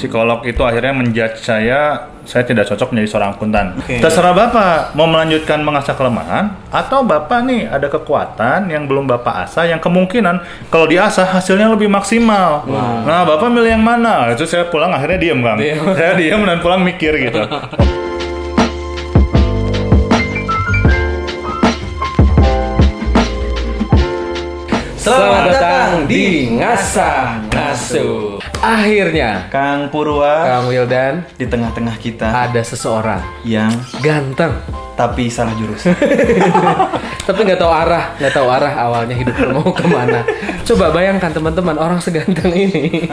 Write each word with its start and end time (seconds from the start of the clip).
psikolog 0.00 0.40
itu 0.48 0.64
akhirnya 0.64 0.96
menjudge 0.96 1.44
saya 1.44 2.08
saya 2.24 2.48
tidak 2.48 2.64
cocok 2.72 2.96
menjadi 2.96 3.08
seorang 3.12 3.30
akuntan. 3.36 3.66
Oke. 3.76 4.00
Terserah 4.00 4.32
Bapak 4.32 4.96
mau 4.96 5.04
melanjutkan 5.04 5.60
mengasah 5.60 5.92
kelemahan 5.92 6.56
atau 6.72 7.04
Bapak 7.04 7.44
nih 7.44 7.68
ada 7.68 7.92
kekuatan 7.92 8.72
yang 8.72 8.88
belum 8.88 9.04
Bapak 9.04 9.44
asah 9.44 9.68
yang 9.68 9.82
kemungkinan 9.82 10.40
kalau 10.72 10.88
diasah 10.88 11.28
hasilnya 11.28 11.68
lebih 11.68 11.92
maksimal. 11.92 12.64
Nah, 13.04 13.28
Bapak 13.28 13.52
milih 13.52 13.76
yang 13.76 13.84
mana? 13.84 14.32
Itu 14.32 14.48
saya 14.48 14.72
pulang 14.72 14.88
akhirnya 14.96 15.20
diem, 15.20 15.40
Kang. 15.44 15.58
Diem. 15.60 15.84
saya 15.98 16.16
diem 16.16 16.40
dan 16.48 16.58
pulang 16.64 16.80
mikir 16.80 17.12
gitu. 17.20 17.44
Selamat 25.00 25.39
di 26.10 26.50
Ngasah 26.58 27.46
Ngasu. 27.54 28.42
Akhirnya, 28.58 29.46
Kang 29.46 29.94
Purwa 29.94 30.42
Kang 30.42 30.66
Wildan 30.66 31.22
di 31.38 31.46
tengah-tengah 31.46 31.94
kita 32.02 32.50
ada 32.50 32.58
seseorang 32.66 33.22
yang 33.46 33.70
ganteng, 34.02 34.58
tapi 34.98 35.30
salah 35.30 35.54
jurusan. 35.54 35.94
tapi 37.30 37.40
nggak 37.46 37.62
tahu 37.62 37.70
arah, 37.70 38.18
nggak 38.18 38.34
tahu 38.34 38.48
arah 38.50 38.74
awalnya 38.74 39.14
hidup 39.14 39.38
mau 39.54 39.70
ke 39.70 39.86
mana. 39.86 40.26
Coba 40.66 40.90
bayangkan 40.90 41.30
teman-teman 41.30 41.78
orang 41.78 42.02
seganteng 42.02 42.50
ini. 42.58 43.06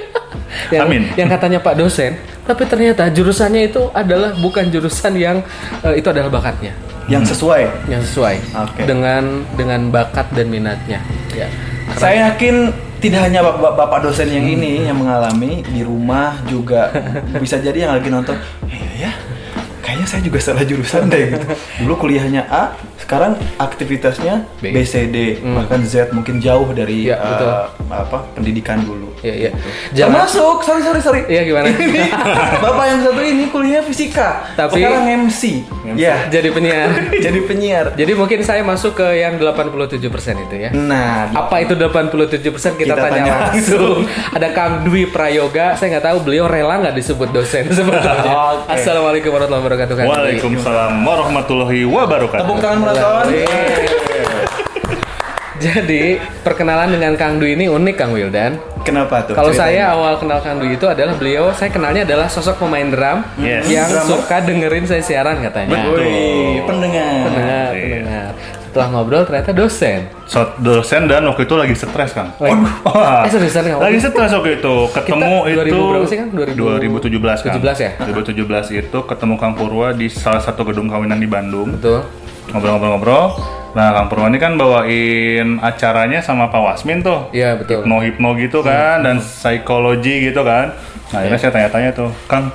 yang, 0.72 0.88
Amin. 0.88 1.04
yang 1.20 1.28
katanya 1.28 1.60
Pak 1.60 1.76
dosen, 1.76 2.16
tapi 2.48 2.64
ternyata 2.64 3.12
jurusannya 3.12 3.68
itu 3.68 3.92
adalah 3.92 4.32
bukan 4.40 4.72
jurusan 4.72 5.20
yang 5.20 5.44
eh, 5.84 6.00
itu 6.00 6.08
adalah 6.08 6.32
bakatnya, 6.32 6.72
yang 7.12 7.28
sesuai. 7.28 7.92
yang 7.92 8.00
sesuai 8.00 8.40
Oke. 8.56 8.88
dengan 8.88 9.44
dengan 9.52 9.92
bakat 9.92 10.32
dan 10.32 10.48
minatnya. 10.48 11.04
Ya. 11.36 11.52
Saya 11.96 12.34
yakin 12.34 12.74
tidak 12.98 13.30
hanya 13.30 13.46
bapak, 13.46 13.78
bapak 13.78 13.98
dosen 14.04 14.28
yang 14.28 14.44
ini 14.44 14.84
yang 14.84 14.98
mengalami 14.98 15.62
di 15.62 15.86
rumah 15.86 16.36
juga 16.50 16.90
bisa 17.38 17.62
jadi 17.62 17.86
yang 17.88 17.94
lagi 17.94 18.10
nonton. 18.10 18.34
Iya 18.66 18.90
ya, 19.08 19.12
kayaknya 19.80 20.06
saya 20.10 20.20
juga 20.26 20.38
salah 20.42 20.66
jurusan 20.66 21.06
deh 21.06 21.32
gitu. 21.32 21.46
Dulu 21.86 21.94
kuliahnya 21.94 22.44
A, 22.50 22.74
sekarang 23.08 23.40
aktivitasnya 23.56 24.44
B. 24.60 24.68
B, 24.68 24.84
C, 24.84 25.08
D, 25.08 25.40
Hmm. 25.40 25.56
bahkan 25.56 25.80
Z 25.80 26.12
mungkin 26.12 26.44
jauh 26.44 26.68
dari 26.76 27.08
eh, 27.08 27.16
betul. 27.16 27.48
apa 27.88 28.20
pendidikan 28.36 28.84
dulu. 28.84 29.08
Iya, 29.18 29.34
iya. 29.34 29.50
Jangan 29.96 30.28
Termasuk, 30.28 30.56
sorry 30.60 30.82
sorry 30.84 31.00
sorry. 31.00 31.20
Iya, 31.24 31.40
gimana? 31.42 31.72
Ini 31.88 32.04
bapak 32.60 32.84
yang 32.84 33.00
satu 33.00 33.18
ini 33.18 33.48
kuliahnya 33.48 33.80
fisika, 33.82 34.44
Tapi- 34.52 34.76
sekarang 34.76 35.24
MC. 35.24 35.64
Ya, 35.96 36.28
jadi 36.28 36.52
penyiar. 36.52 36.88
jadi 37.24 37.40
penyiar. 37.42 37.86
Jadi 37.96 38.12
mungkin 38.12 38.44
saya 38.44 38.60
masuk 38.60 38.92
ke 38.94 39.08
yang 39.16 39.40
87% 39.40 39.96
itu 40.44 40.54
ya. 40.60 40.70
Nah, 40.70 41.32
Apa 41.32 41.64
itu 41.64 41.72
87% 41.72 42.44
kita, 42.76 42.92
Kita 42.92 42.94
tanya, 42.94 43.08
tanya 43.08 43.32
langsung. 43.48 44.04
Ada 44.36 44.52
Kang 44.52 44.84
Dwi 44.84 45.08
Prayoga, 45.08 45.72
saya 45.74 45.96
nggak 45.96 46.12
tahu 46.12 46.18
beliau 46.22 46.44
rela 46.44 46.76
nggak 46.76 46.92
disebut 46.92 47.32
dosen 47.32 47.72
sebetulnya. 47.72 48.36
Oke. 48.60 48.76
Assalamualaikum 48.76 49.32
warahmatullahi 49.32 49.64
wabarakatuh. 49.64 49.94
Waalaikumsalam 49.96 50.92
warahmatullahi 51.00 51.80
wabarakatuh. 51.88 52.44
tepuk 52.44 52.60
tangan 52.60 52.97
penonton. 52.98 53.24
Jadi 55.58 56.14
perkenalan 56.38 56.94
dengan 56.94 57.18
Kang 57.18 57.42
Dwi 57.42 57.58
ini 57.58 57.66
unik 57.66 57.94
Kang 57.98 58.14
Wildan. 58.14 58.62
Kenapa 58.86 59.26
tuh? 59.26 59.34
Kalau 59.34 59.50
saya 59.50 59.90
awal 59.90 60.14
kenal 60.14 60.38
Kang 60.38 60.62
Dwi 60.62 60.78
itu 60.78 60.86
adalah 60.86 61.18
beliau, 61.18 61.50
saya 61.50 61.66
kenalnya 61.66 62.06
adalah 62.06 62.30
sosok 62.30 62.62
pemain 62.62 62.86
drum 62.86 63.26
Yes. 63.36 63.66
yang 63.66 63.90
Drummer. 63.90 64.06
suka 64.06 64.36
dengerin 64.38 64.86
saya 64.86 65.02
siaran 65.02 65.42
katanya. 65.42 65.82
Wih, 65.90 66.62
pendengar. 66.62 67.10
Pendengar, 67.26 67.68
Iya. 67.74 67.82
pendengar. 67.82 68.28
Setelah 68.62 68.88
ngobrol 68.88 69.24
ternyata 69.24 69.50
dosen. 69.50 70.06
So, 70.30 70.46
dosen 70.58 71.10
dan 71.10 71.26
waktu 71.26 71.42
itu 71.42 71.54
lagi 71.58 71.74
stres 71.74 72.14
kan. 72.14 72.30
Lagi- 72.38 72.54
Wah, 72.86 73.24
Eh, 73.26 73.30
seriusan 73.32 73.62
lagi 73.74 73.98
stres 73.98 74.30
waktu 74.30 74.50
itu. 74.54 74.74
Ketemu 74.94 75.26
Kita 75.34 75.50
itu 75.50 75.58
2000 75.58 75.90
berapa 75.90 76.06
sih, 76.06 76.16
Kang? 76.16 76.28
2017 76.30 77.38
kan. 77.42 77.52
17 77.52 77.78
ya? 77.82 77.90
2017 77.98 78.70
itu 78.70 78.98
ketemu 79.02 79.34
Kang 79.34 79.58
Purwa 79.58 79.90
di 79.90 80.06
salah 80.06 80.38
satu 80.38 80.62
gedung 80.62 80.86
kawinan 80.86 81.18
di 81.18 81.26
Bandung. 81.26 81.74
Betul. 81.74 82.06
Ngobrol-ngobrol-ngobrol. 82.52 83.26
Nah, 83.68 83.92
Kang 83.94 84.08
Purwa 84.08 84.26
ini 84.32 84.40
kan 84.40 84.56
bawain 84.56 85.60
acaranya 85.60 86.18
sama 86.18 86.48
Pak 86.48 86.58
Wasmin 86.58 87.04
tuh. 87.04 87.28
Iya, 87.30 87.54
betul. 87.54 87.84
Hipno-hipno 87.84 88.32
gitu 88.40 88.64
kan 88.64 89.04
dan 89.04 89.20
psikologi 89.20 90.32
gitu 90.32 90.40
kan. 90.42 90.72
Nah, 91.12 91.18
akhirnya 91.22 91.38
saya 91.38 91.52
tanya-tanya 91.52 91.90
tuh, 91.92 92.10
Kang, 92.26 92.48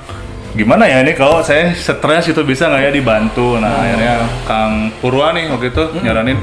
gimana 0.52 0.84
ya 0.84 1.00
ini 1.00 1.14
kalau 1.14 1.40
saya 1.40 1.70
stres 1.72 2.28
itu 2.28 2.42
bisa 2.42 2.66
nggak 2.66 2.82
ya 2.82 2.90
dibantu? 2.90 3.56
Nah, 3.56 3.72
akhirnya 3.72 4.14
Kang 4.44 4.90
Purwa 4.98 5.30
nih 5.32 5.48
waktu 5.48 5.70
itu 5.70 5.82
nyaranin, 6.02 6.38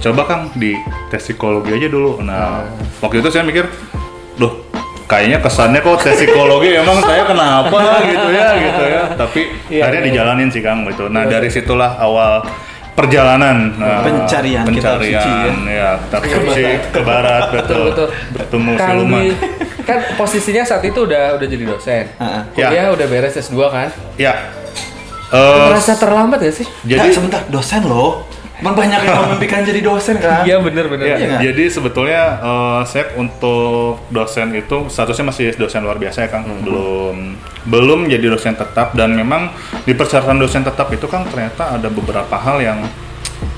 coba 0.00 0.22
Kang 0.24 0.42
di 0.56 0.72
tes 1.12 1.20
psikologi 1.20 1.70
aja 1.76 1.86
dulu. 1.86 2.24
Nah, 2.24 2.64
waktu 3.04 3.20
itu 3.20 3.28
saya 3.28 3.44
mikir, 3.44 3.68
duh, 4.34 4.52
kayaknya 5.04 5.38
kesannya 5.38 5.84
kok 5.84 6.00
tes 6.00 6.16
psikologi 6.16 6.72
emang 6.74 6.96
saya 7.04 7.28
kenapa 7.28 7.78
gitu 8.08 8.28
ya 8.32 8.48
gitu 8.56 8.82
ya. 8.88 9.02
Tapi 9.14 9.40
Iya, 9.68 9.80
akhirnya 9.84 10.00
iya. 10.00 10.08
dijalanin 10.10 10.48
sih 10.48 10.64
Kang 10.64 10.88
gitu. 10.88 11.12
Nah, 11.12 11.28
dari 11.28 11.52
situlah 11.52 12.00
awal 12.00 12.40
perjalanan 12.94 13.74
nah, 13.74 14.00
Pencarian 14.02 14.64
kitab 14.70 15.02
pencarian 15.02 15.22
suci 15.50 15.68
ya 15.68 15.90
kitab 15.98 16.22
suci 16.24 16.64
ke 16.88 17.00
barat 17.02 17.42
betul 17.50 17.84
betul. 17.90 18.08
bertemu 18.32 18.70
Kang 18.74 18.88
siluman 18.94 19.24
kan 19.84 19.98
posisinya 20.16 20.62
saat 20.64 20.80
itu 20.80 20.96
udah 20.96 21.36
udah 21.36 21.44
jadi 21.44 21.64
dosen. 21.68 22.04
Heeh. 22.08 22.42
Ya. 22.56 22.68
Kuliah 22.72 22.86
udah 22.88 23.06
beres 23.06 23.36
S2 23.36 23.58
kan? 23.68 23.88
ya 24.16 24.32
Eh, 25.28 25.66
Merasa 25.66 25.92
terlambat 25.92 26.38
gak 26.38 26.54
sih? 26.54 26.66
jadi 26.86 27.04
Jadi 27.04 27.08
sebentar, 27.10 27.42
dosen 27.48 27.82
loh. 27.84 28.22
Kan 28.54 28.70
banyak 28.72 28.96
yang 28.96 29.18
memimpikan 29.26 29.60
jadi 29.60 29.82
dosen 29.82 30.16
kan? 30.16 30.46
Iya 30.46 30.62
bener 30.62 30.86
bener. 30.86 31.04
Ya, 31.04 31.16
nggak? 31.18 31.40
jadi 31.42 31.64
sebetulnya 31.68 32.22
eh, 32.38 32.80
saya 32.86 33.12
untuk 33.14 33.98
dosen 34.08 34.54
itu 34.54 34.86
statusnya 34.86 35.26
masih 35.26 35.46
dosen 35.52 35.82
luar 35.82 35.98
biasa 35.98 36.24
ya 36.24 36.28
Kang, 36.30 36.46
Hmm. 36.46 36.62
belum 36.62 37.16
belum 37.64 38.06
jadi 38.06 38.26
dosen 38.28 38.54
tetap 38.54 38.92
dan 38.92 39.12
memang 39.12 39.48
di 39.82 39.92
persyaratan 39.92 40.36
dosen 40.36 40.60
tetap 40.60 40.92
itu 40.92 41.08
Kang 41.08 41.24
ternyata 41.24 41.76
ada 41.76 41.88
beberapa 41.88 42.36
hal 42.36 42.60
yang 42.60 42.78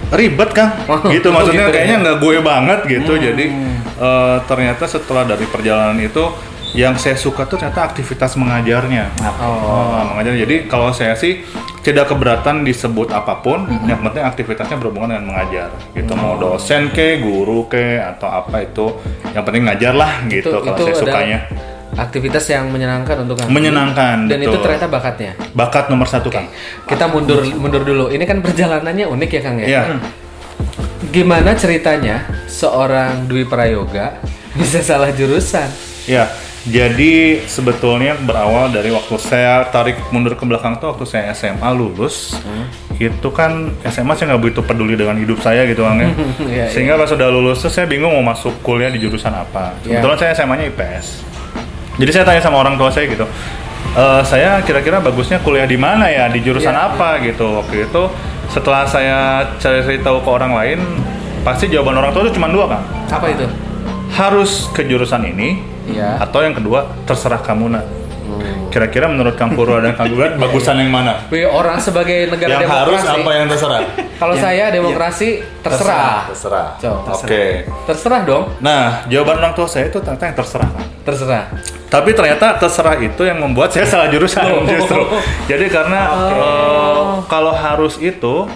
ribet 0.09 0.51
Kang, 0.55 0.71
Oh, 0.91 1.03
gitu 1.11 1.31
oh, 1.31 1.35
maksudnya 1.35 1.67
gitu 1.67 1.71
ya. 1.71 1.75
kayaknya 1.75 1.97
nggak 2.07 2.17
gue 2.23 2.35
banget 2.39 2.81
gitu, 2.87 3.13
Hmm. 3.15 3.23
jadi 3.27 3.45
eh, 3.97 4.37
ternyata 4.47 4.85
setelah 4.87 5.27
dari 5.27 5.45
perjalanan 5.45 5.99
itu 5.99 6.23
yang 6.77 6.93
saya 6.95 7.17
suka 7.17 7.49
tuh 7.49 7.57
ternyata 7.57 7.89
aktivitas 7.89 8.37
mengajarnya. 8.37 9.09
Oh, 9.41 10.13
mengajar. 10.13 10.37
Jadi 10.37 10.69
kalau 10.69 10.93
saya 10.93 11.17
sih 11.17 11.41
tidak 11.81 12.13
keberatan 12.13 12.69
disebut 12.69 13.17
apa 13.17 13.41
pun, 13.41 13.65
Mm-hmm. 13.65 13.89
yang 13.89 14.01
penting 14.05 14.23
aktivitasnya 14.23 14.77
berhubungan 14.77 15.17
dengan 15.17 15.27
mengajar. 15.33 15.73
Gitu 15.97 16.13
Oh. 16.13 16.19
mau 16.21 16.35
dosen 16.37 16.93
ke, 16.93 17.25
guru 17.25 17.65
ke, 17.65 17.97
atau 17.97 18.29
apa 18.29 18.61
itu, 18.61 18.93
yang 19.33 19.41
penting 19.43 19.65
ngajar 19.65 19.97
lah 19.97 20.21
gitu 20.29 20.53
kalau 20.61 20.77
saya 20.77 20.93
adalah 20.93 21.01
sukanya. 21.01 21.39
Aktivitas 21.97 22.45
yang 22.53 22.69
menyenangkan 22.69 23.25
untuk 23.25 23.41
Kang 23.41 23.49
Dwi. 23.49 23.57
Menyenangkan, 23.57 24.29
Dan 24.29 24.39
itu 24.45 24.53
betul. 24.53 24.65
ternyata 24.69 24.87
bakatnya. 24.87 25.33
Bakat 25.57 25.89
nomor 25.89 26.05
satu 26.07 26.29
kan. 26.29 26.45
Kita 26.85 27.09
mundur 27.09 27.41
mundur 27.57 27.83
dulu. 27.83 28.13
Ini 28.13 28.25
kan 28.29 28.45
perjalanannya 28.45 29.09
unik 29.09 29.31
ya 29.33 29.41
Kang 29.41 29.57
ya. 29.61 29.67
Iya. 29.67 29.83
Gimana 31.09 31.57
ceritanya 31.57 32.29
seorang 32.45 33.25
Dwi 33.25 33.49
Prayoga 33.49 34.21
bisa 34.61 34.85
salah 34.85 35.09
jurusan? 35.13 35.69
Ya, 36.07 36.31
jadi 36.67 37.47
sebetulnya 37.47 38.19
berawal 38.19 38.75
dari 38.75 38.91
waktu 38.91 39.15
saya 39.23 39.71
tarik 39.71 39.95
mundur 40.11 40.35
ke 40.35 40.43
belakang 40.43 40.83
tuh 40.83 40.91
waktu 40.95 41.07
saya 41.07 41.31
SMA 41.31 41.71
lulus, 41.75 42.35
itu 42.99 43.29
kan 43.31 43.71
SMA 43.87 44.19
saya 44.19 44.35
nggak 44.35 44.43
begitu 44.43 44.61
peduli 44.67 44.99
dengan 44.99 45.15
hidup 45.15 45.39
saya 45.39 45.63
gitu 45.67 45.87
kan 45.87 45.99
ya. 46.03 46.11
Iya, 46.53 46.65
Sehingga 46.75 46.99
pas 46.99 47.07
sudah 47.07 47.31
lulus 47.31 47.63
tuh 47.63 47.71
saya 47.71 47.87
bingung 47.87 48.11
mau 48.11 48.35
masuk 48.35 48.51
kuliah 48.67 48.91
di 48.91 48.99
jurusan 48.99 49.31
apa. 49.31 49.79
Iya. 49.87 50.03
Kebetulan 50.03 50.19
saya 50.19 50.31
SMA-nya 50.43 50.67
IPS. 50.75 51.07
Jadi 51.97 52.11
saya 52.11 52.25
tanya 52.25 52.41
sama 52.41 52.57
orang 52.59 52.75
tua 52.75 52.89
saya 52.89 53.07
gitu, 53.07 53.25
"Eh, 53.93 54.23
saya 54.23 54.61
kira-kira 54.61 54.99
bagusnya 54.99 55.41
kuliah 55.41 55.65
di 55.65 55.77
mana 55.77 56.07
ya, 56.07 56.29
di 56.29 56.41
jurusan 56.41 56.71
Iya. 56.71 56.93
apa 56.93 57.21
gitu. 57.21 57.57
Waktu 57.57 57.87
itu 57.87 58.03
setelah 58.47 58.85
saya 58.85 59.19
cari 59.57 59.99
tahu 59.99 60.21
ke 60.21 60.31
orang 60.31 60.53
lain, 60.53 60.79
pasti 61.41 61.67
jawaban 61.67 61.97
orang 61.97 62.11
tua 62.11 62.23
itu 62.23 62.35
cuma 62.35 62.47
dua 62.47 62.67
kan 62.69 62.83
Apa 63.09 63.27
itu? 63.29 63.47
harus 64.09 64.67
ke 64.71 64.83
jurusan 64.83 65.23
ini 65.25 65.63
Iya. 65.87 66.19
atau 66.21 66.43
yang 66.43 66.53
kedua 66.53 66.85
terserah 67.05 67.39
kamu 67.39 67.71
nak 67.71 67.85
kira-kira 68.67 69.07
menurut 69.07 69.39
Kang 69.39 69.55
Purwa 69.55 69.79
dan 69.79 69.95
Kang 69.95 70.11
Gugat 70.11 70.35
bagusan 70.43 70.77
yang 70.77 70.91
mana 70.91 71.23
Wih, 71.29 71.47
orang 71.47 71.79
sebagai 71.79 72.27
negara 72.29 72.51
yang 72.57 72.67
harus 72.67 72.99
demokrasi. 72.99 73.15
apa 73.17 73.31
yang 73.33 73.47
terserah 73.47 73.81
Kalau 74.21 74.35
saya 74.35 74.65
demokrasi 74.71 75.29
terserah. 75.63 76.27
terserah 76.27 76.67
Coba. 76.77 77.11
oke 77.15 77.45
Terserah 77.87 78.21
dong. 78.23 78.45
nah 78.59 79.07
jawaban 79.07 79.39
orang 79.39 79.55
tua 79.55 79.65
saya 79.65 79.87
itu 79.87 79.97
ternyata 79.97 80.25
yang 80.25 80.37
terserah 80.37 80.69
kan 80.69 80.85
Terserah. 81.05 81.45
Tapi 81.87 82.11
ternyata 82.13 82.59
terserah 82.59 82.99
itu 82.99 83.23
yang 83.23 83.39
membuat 83.39 83.71
saya 83.71 83.87
salah 83.93 84.09
jurusan 84.11 84.43
Oh. 84.43 84.67
justru 84.67 85.03
jadi 85.47 85.67
karena 85.71 86.01
eh, 86.33 87.05
kalau 87.27 87.55
harus 87.55 87.97
itu 87.99 88.47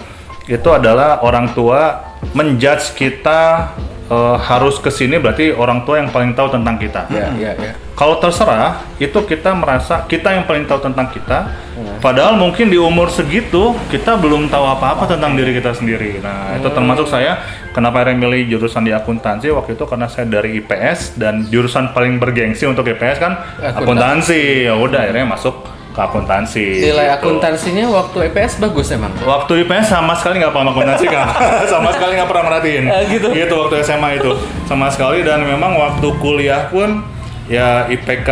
itu 0.45 0.69
adalah 0.69 1.23
orang 1.23 1.53
tua 1.55 2.01
menjudge 2.33 2.91
kita 2.93 3.71
eh, 4.07 4.37
harus 4.41 4.77
ke 4.77 4.91
sini 4.91 5.15
berarti 5.15 5.55
orang 5.55 5.83
tua 5.83 6.03
yang 6.03 6.11
paling 6.11 6.35
tahu 6.35 6.51
tentang 6.51 6.75
kita 6.75 7.07
Iya, 7.07 7.27
iya, 7.37 7.51
iya. 7.55 7.73
Kalau 7.91 8.17
terserah, 8.17 8.81
itu 8.97 9.13
kita 9.29 9.53
merasa 9.53 10.01
kita 10.09 10.33
yang 10.33 10.49
paling 10.49 10.65
tahu 10.65 10.81
tentang 10.81 11.05
kita, 11.13 11.53
Padahal 12.01 12.33
mungkin 12.33 12.73
di 12.73 12.81
umur 12.81 13.13
segitu 13.13 13.77
kita 13.93 14.17
belum 14.17 14.49
tahu 14.49 14.65
apa-apa 14.65 15.05
tentang 15.05 15.37
diri 15.37 15.53
kita 15.53 15.77
sendiri. 15.77 16.17
Nah, 16.17 16.57
itu 16.57 16.65
termasuk 16.73 17.05
saya 17.05 17.37
kenapa 17.77 18.01
akhirnya 18.01 18.25
milih 18.25 18.57
jurusan 18.57 18.81
di 18.81 18.89
akuntansi 18.89 19.53
waktu 19.53 19.77
itu 19.77 19.85
karena 19.85 20.09
saya 20.09 20.25
dari 20.25 20.57
IPS 20.65 21.21
dan 21.21 21.45
jurusan 21.45 21.93
paling 21.93 22.17
bergengsi 22.17 22.65
untuk 22.65 22.89
IPS 22.89 23.17
kan 23.21 23.37
akuntansi. 23.61 24.65
Ya 24.65 24.73
udah 24.73 25.05
akhirnya 25.05 25.29
masuk 25.29 25.61
ke 25.91 25.99
akuntansi. 26.01 26.65
Nilai 26.81 27.05
gitu. 27.05 27.15
akuntansinya 27.21 27.85
waktu 27.91 28.17
EPS 28.31 28.53
bagus 28.57 28.87
emang. 28.89 29.11
Waktu 29.21 29.67
IPS 29.67 29.91
sama 29.91 30.17
sekali 30.17 30.41
nggak 30.41 30.53
paham 30.55 30.73
akuntansi 30.73 31.05
kan, 31.05 31.27
sama 31.73 31.93
sekali 31.93 32.17
nggak 32.17 32.29
pernah 32.31 32.43
merhatiin. 32.49 32.83
Eh, 32.89 33.03
gitu. 33.13 33.55
waktu 33.61 33.75
SMA 33.85 34.09
itu, 34.17 34.31
sama 34.65 34.87
sekali 34.89 35.21
dan 35.21 35.43
memang 35.43 35.77
waktu 35.77 36.07
kuliah 36.17 36.65
pun 36.71 37.03
ya 37.51 37.91
IPK 37.91 38.29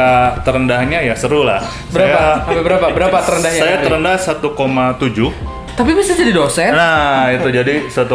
terendahnya 0.47 1.03
ya 1.03 1.13
seru 1.19 1.43
lah. 1.43 1.59
Berapa? 1.91 2.47
Sampai 2.47 2.63
berapa? 2.63 2.85
Berapa 2.95 3.17
terendahnya? 3.27 3.59
Saya 3.59 3.75
terendah 3.83 4.15
1,7. 4.15 5.75
Tapi 5.75 5.91
bisa 5.95 6.11
jadi 6.15 6.31
dosen? 6.31 6.71
Nah 6.71 7.31
itu 7.35 7.47
jadi 7.51 7.87
1,7 7.91 8.07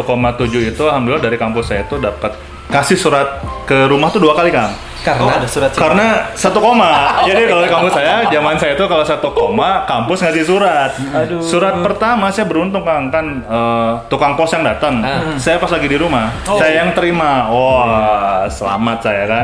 itu 0.73 0.83
alhamdulillah 0.85 1.21
dari 1.21 1.37
kampus 1.37 1.69
saya 1.69 1.85
itu 1.85 2.01
dapat 2.01 2.33
kasih 2.67 2.97
surat 2.97 3.27
ke 3.65 3.85
rumah 3.85 4.09
tuh 4.09 4.21
dua 4.21 4.33
kali 4.33 4.49
kang. 4.49 4.73
Oh, 5.05 5.13
Karena 5.13 5.37
ada 5.37 5.45
surat 5.45 5.69
sih. 5.69 5.77
Karena 5.77 6.07
satu 6.33 6.57
koma. 6.57 7.13
Jadi 7.29 7.45
kalau 7.45 7.61
di 7.61 7.69
kampus 7.69 7.93
saya, 7.93 8.25
zaman 8.25 8.57
saya 8.57 8.73
itu 8.73 8.85
kalau 8.89 9.05
satu 9.05 9.29
koma, 9.37 9.85
kampus 9.85 10.17
ngasih 10.25 10.41
surat. 10.41 10.97
Aduh. 10.97 11.45
Surat 11.45 11.77
pertama 11.85 12.33
saya 12.33 12.49
beruntung 12.49 12.81
kang 12.81 13.13
kan 13.13 13.45
eh, 13.45 13.91
tukang 14.09 14.33
pos 14.33 14.49
yang 14.57 14.65
datang. 14.65 15.05
Ah. 15.05 15.37
Saya 15.37 15.61
pas 15.61 15.69
lagi 15.69 15.85
di 15.85 15.93
rumah, 15.93 16.33
Oh. 16.49 16.57
saya 16.57 16.81
yang 16.81 16.89
terima. 16.97 17.53
Wah, 17.53 18.49
selamat 18.49 18.97
saya 19.05 19.23
kan. 19.29 19.43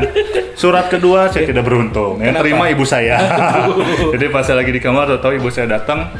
Surat 0.58 0.90
kedua 0.90 1.30
saya 1.30 1.46
tidak 1.46 1.62
beruntung. 1.62 2.18
Yang 2.18 2.34
Kenapa? 2.34 2.42
terima 2.42 2.64
ibu 2.66 2.82
saya. 2.82 3.16
Jadi 4.18 4.24
pas 4.34 4.42
saya 4.42 4.66
lagi 4.66 4.74
di 4.74 4.82
kamar, 4.82 5.14
tahu 5.22 5.38
ibu 5.38 5.46
saya 5.46 5.78
datang. 5.78 6.10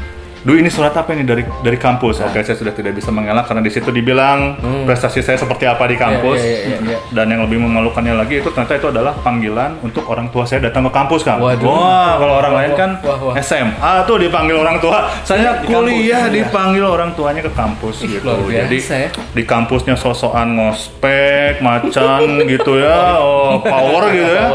Duh 0.43 0.59
ini 0.59 0.67
surat 0.67 0.91
apa 0.91 1.15
ini 1.15 1.23
dari 1.23 1.39
dari 1.63 1.79
kampus? 1.79 2.19
Oke, 2.19 2.43
saya 2.43 2.59
sudah 2.59 2.75
tidak 2.75 2.99
bisa 2.99 3.15
mengelak 3.15 3.47
karena 3.47 3.63
di 3.63 3.71
situ 3.71 3.95
dibilang 3.95 4.59
prestasi 4.83 5.23
saya 5.23 5.39
seperti 5.39 5.63
apa 5.63 5.87
di 5.87 5.95
kampus. 5.95 6.35
Iya, 6.35 6.51
iya, 6.51 6.59
iya, 6.67 6.77
iya. 6.83 6.97
Dan 7.15 7.31
yang 7.31 7.47
lebih 7.47 7.63
memalukannya 7.63 8.11
lagi 8.11 8.43
itu 8.43 8.51
ternyata 8.51 8.75
itu 8.75 8.91
adalah 8.91 9.15
panggilan 9.23 9.79
untuk 9.79 10.03
orang 10.03 10.27
tua 10.35 10.43
saya 10.43 10.67
datang 10.67 10.83
ke 10.83 10.91
kampus 10.91 11.23
kan. 11.23 11.39
Waduh. 11.39 11.63
Wah, 11.63 12.19
kalau 12.19 12.33
orang 12.43 12.53
Wah, 12.53 12.59
lain 12.59 12.71
kan 12.75 12.89
wah, 12.99 13.17
wah. 13.23 13.33
SMA 13.39 13.93
tuh 14.03 14.19
dipanggil 14.19 14.59
orang 14.59 14.83
tua. 14.83 15.07
Saya 15.23 15.63
Di 15.63 15.71
kuliah 15.71 16.27
kampus, 16.27 16.35
iya. 16.35 16.35
dipanggil 16.43 16.83
orang 16.83 17.09
tuanya 17.15 17.39
ke 17.39 17.51
kampus 17.55 17.95
Ih, 18.03 18.19
gitu. 18.19 18.27
biasa 18.27 18.67
Jadi 18.67 18.77
ya. 18.83 19.07
di 19.31 19.43
kampusnya 19.47 19.95
sosokan 19.95 20.59
ngospek, 20.59 21.63
macan 21.63 22.19
gitu 22.51 22.83
ya, 22.83 23.15
oh, 23.15 23.63
power 23.63 24.11
gitu 24.11 24.27
ya. 24.27 24.47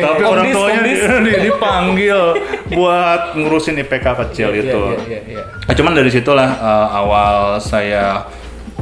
Tapi 0.00 0.20
Komdis, 0.24 0.24
orang 0.24 0.46
tuanya 0.56 0.80
dipanggil 1.52 2.18
buat 2.72 3.36
ngurusin 3.36 3.76
IPK 3.84 4.06
kecil 4.24 4.48
Iya, 4.56 4.62
itu. 4.64 4.82
iya, 5.04 5.20
iya. 5.34 5.44
Nah, 5.66 5.74
cuman 5.74 5.92
dari 5.98 6.10
situlah 6.14 6.50
eh, 6.54 6.88
awal 6.94 7.58
saya 7.58 8.24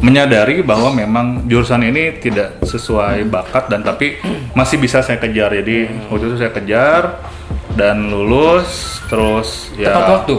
menyadari 0.02 0.66
bahwa 0.66 0.90
memang 0.90 1.46
jurusan 1.46 1.86
ini 1.86 2.18
tidak 2.18 2.58
sesuai 2.66 3.22
bakat 3.30 3.70
dan 3.70 3.86
tapi 3.86 4.18
masih 4.52 4.76
bisa 4.82 5.00
saya 5.00 5.16
kejar. 5.16 5.54
Jadi 5.54 5.88
waktu 6.10 6.24
itu 6.32 6.36
saya 6.36 6.52
kejar 6.52 7.02
dan 7.78 8.10
lulus 8.10 9.00
terus 9.06 9.70
ya 9.78 9.94
Tepat 9.94 10.10
waktu. 10.26 10.36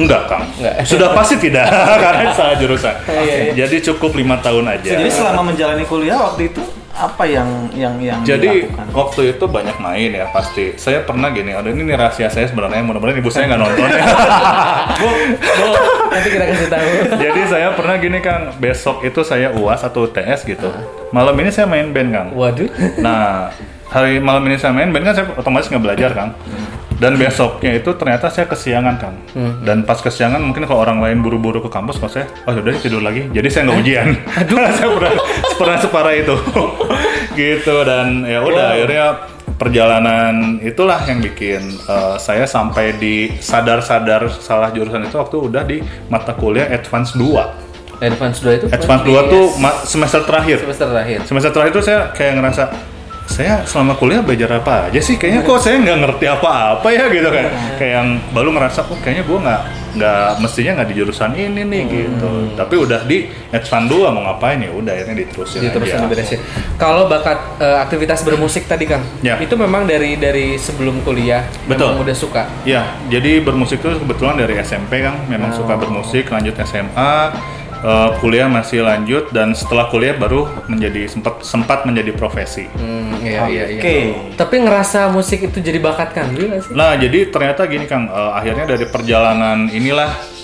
Enggak, 0.00 0.22
Kang. 0.26 0.44
Enggak. 0.58 0.74
Sudah 0.86 1.12
pasti 1.12 1.36
tidak 1.38 1.66
karena 2.04 2.30
salah 2.32 2.56
jurusan. 2.58 2.94
Iya, 3.06 3.66
Jadi 3.66 3.76
cukup 3.92 4.16
lima 4.18 4.40
tahun 4.40 4.66
aja. 4.66 4.96
Jadi 4.96 5.10
selama 5.12 5.52
menjalani 5.52 5.84
kuliah 5.86 6.18
waktu 6.18 6.50
itu 6.50 6.62
apa 7.00 7.24
yang 7.24 7.48
yang 7.72 7.96
yang 7.96 8.20
Jadi 8.20 8.68
dilakukan? 8.68 8.86
waktu 8.92 9.20
itu 9.32 9.44
banyak 9.48 9.76
main 9.80 10.10
ya 10.12 10.28
pasti. 10.28 10.76
Saya 10.76 11.00
pernah 11.00 11.32
gini, 11.32 11.56
ada 11.56 11.72
ini 11.72 11.88
nih 11.88 11.96
rahasia 11.96 12.28
saya 12.28 12.44
sebenarnya. 12.44 12.84
Mudah-mudahan 12.84 13.24
ibu 13.24 13.30
saya 13.32 13.48
nggak 13.48 13.60
nonton 13.60 13.88
ya. 13.88 14.04
Bu, 15.00 15.08
bu, 15.40 15.66
nanti 16.12 16.28
kita 16.28 16.44
kasih 16.44 16.68
tahu. 16.68 16.88
Jadi 17.16 17.40
saya 17.48 17.68
pernah 17.72 17.96
gini 17.96 18.18
Kang, 18.20 18.52
besok 18.60 19.00
itu 19.00 19.24
saya 19.24 19.48
UAS 19.56 19.80
atau 19.80 20.04
UTS 20.04 20.44
gitu. 20.44 20.68
Malam 21.08 21.32
ini 21.40 21.48
saya 21.48 21.64
main 21.64 21.88
band 21.88 22.10
Kang. 22.12 22.28
Waduh. 22.36 22.68
Nah, 23.00 23.48
hari 23.88 24.20
malam 24.20 24.44
ini 24.44 24.60
saya 24.60 24.76
main 24.76 24.92
band 24.92 25.08
kan 25.08 25.14
saya 25.16 25.26
otomatis 25.40 25.72
nggak 25.72 25.80
belajar 25.80 26.10
Kang. 26.12 26.30
Dan 27.00 27.16
besoknya 27.16 27.80
itu 27.80 27.96
ternyata 27.96 28.28
saya 28.28 28.44
kesiangan 28.44 28.94
Kang. 29.00 29.16
Dan 29.64 29.88
pas 29.88 29.96
kesiangan 29.96 30.36
mungkin 30.36 30.68
kalau 30.68 30.84
orang 30.84 31.00
lain 31.00 31.24
buru-buru 31.24 31.64
ke 31.64 31.72
kampus, 31.72 31.96
kalau 31.96 32.12
saya, 32.12 32.28
oh 32.44 32.52
yaudah 32.52 32.76
tidur 32.76 33.00
lagi. 33.00 33.24
Jadi 33.32 33.48
saya 33.48 33.72
nggak 33.72 33.78
ujian. 33.80 34.08
Aduh, 34.44 34.60
saya 34.76 34.88
pernah 34.92 35.12
pernah 35.56 35.76
separah 35.80 36.12
itu. 36.12 36.36
gitu 37.40 37.76
dan 37.88 38.26
ya 38.28 38.44
udah 38.44 38.76
akhirnya 38.76 39.06
perjalanan 39.56 40.56
itulah 40.60 41.00
yang 41.04 41.20
bikin 41.20 41.60
eh, 41.84 42.16
saya 42.16 42.44
sampai 42.48 42.96
di 42.96 43.28
sadar-sadar 43.38 44.32
salah 44.40 44.72
jurusan 44.72 45.04
itu 45.04 45.16
waktu 45.20 45.36
udah 45.36 45.62
di 45.64 45.78
mata 46.08 46.32
kuliah 46.36 46.68
Advance 46.68 47.12
2. 47.16 48.00
Advance 48.00 48.40
2 48.40 48.56
itu? 48.56 48.66
Advance 48.72 49.04
berarti 49.04 49.28
2 49.28 49.34
tuh 49.36 49.44
ma- 49.60 49.78
semester 49.84 50.20
terakhir. 50.24 50.64
semester 50.64 50.88
terakhir. 50.88 51.18
Semester 51.28 51.50
terakhir 51.52 51.72
itu 51.76 51.82
saya 51.84 51.98
kayak 52.16 52.32
ngerasa 52.40 52.64
saya 53.30 53.62
selama 53.62 53.94
kuliah 53.94 54.20
belajar 54.20 54.58
apa 54.58 54.90
aja 54.90 54.98
sih? 54.98 55.14
Kayaknya 55.14 55.40
kok 55.42 55.58
saya 55.58 55.78
nggak 55.78 55.98
ngerti 56.02 56.26
apa-apa 56.26 56.88
ya 56.90 57.06
gitu 57.06 57.28
kan. 57.28 57.46
Kayak 57.78 57.92
yang 57.96 58.08
baru 58.30 58.50
ngerasa, 58.50 58.90
oh 58.90 58.98
kayaknya 58.98 59.22
gue 59.22 59.38
nggak 59.38 59.60
nggak 59.90 60.38
mestinya 60.38 60.72
nggak 60.78 60.88
di 60.88 60.96
jurusan 60.96 61.30
ini 61.32 61.62
nih 61.62 61.82
gitu. 61.86 62.30
Tapi 62.54 62.74
udah 62.76 63.02
di 63.02 63.26
Advance 63.50 63.86
2 63.88 64.06
mau 64.08 64.22
ngapain 64.24 64.58
ya 64.58 64.70
udah 64.70 64.92
akhirnya 64.92 65.16
diterusin 65.20 65.58
Diterusin 65.62 65.96
aja. 65.96 66.04
diberesin. 66.04 66.38
Kalau 66.76 67.06
bakat 67.06 67.38
eh, 67.58 67.78
aktivitas 67.80 68.22
bermusik 68.22 68.66
tadi 68.66 68.86
Kang, 68.86 69.02
Ya. 69.18 69.34
itu 69.36 69.54
memang 69.54 69.86
dari 69.86 70.14
dari 70.14 70.54
sebelum 70.56 71.02
kuliah 71.02 71.42
Betul. 71.66 71.90
memang 71.90 72.02
udah 72.02 72.16
suka. 72.16 72.42
Ya, 72.62 72.82
jadi 73.06 73.38
bermusik 73.40 73.78
itu 73.78 73.94
kebetulan 73.96 74.34
dari 74.36 74.58
SMP 74.58 75.00
kan, 75.00 75.26
memang 75.26 75.50
suka 75.50 75.74
bermusik, 75.74 76.26
lanjut 76.28 76.54
SMA, 76.60 77.14
eh, 77.80 78.10
kuliah 78.20 78.48
masih 78.48 78.84
lanjut 78.84 79.28
dan 79.32 79.52
setelah 79.52 79.88
kuliah 79.88 80.16
baru 80.16 80.48
menjadi 80.68 81.08
sempat 81.10 81.44
sempat 81.44 81.84
menjadi 81.84 82.12
profesi. 82.16 82.68
Hmm, 82.76 83.20
iya 83.20 83.46
iya 83.48 83.64
iya. 83.76 83.80
Oke. 83.80 83.98
Tapi 84.36 84.54
ngerasa 84.64 85.10
musik 85.12 85.44
itu 85.44 85.58
jadi 85.60 85.80
bakat 85.80 86.16
sih? 86.64 86.72
Nah, 86.72 86.96
jadi 86.96 87.28
ternyata 87.28 87.64
gini 87.68 87.84
Kang, 87.84 88.08
eh, 88.08 88.32
akhirnya 88.36 88.64
dari 88.64 88.86
perjalanan 88.88 89.68
inilah 89.68 90.39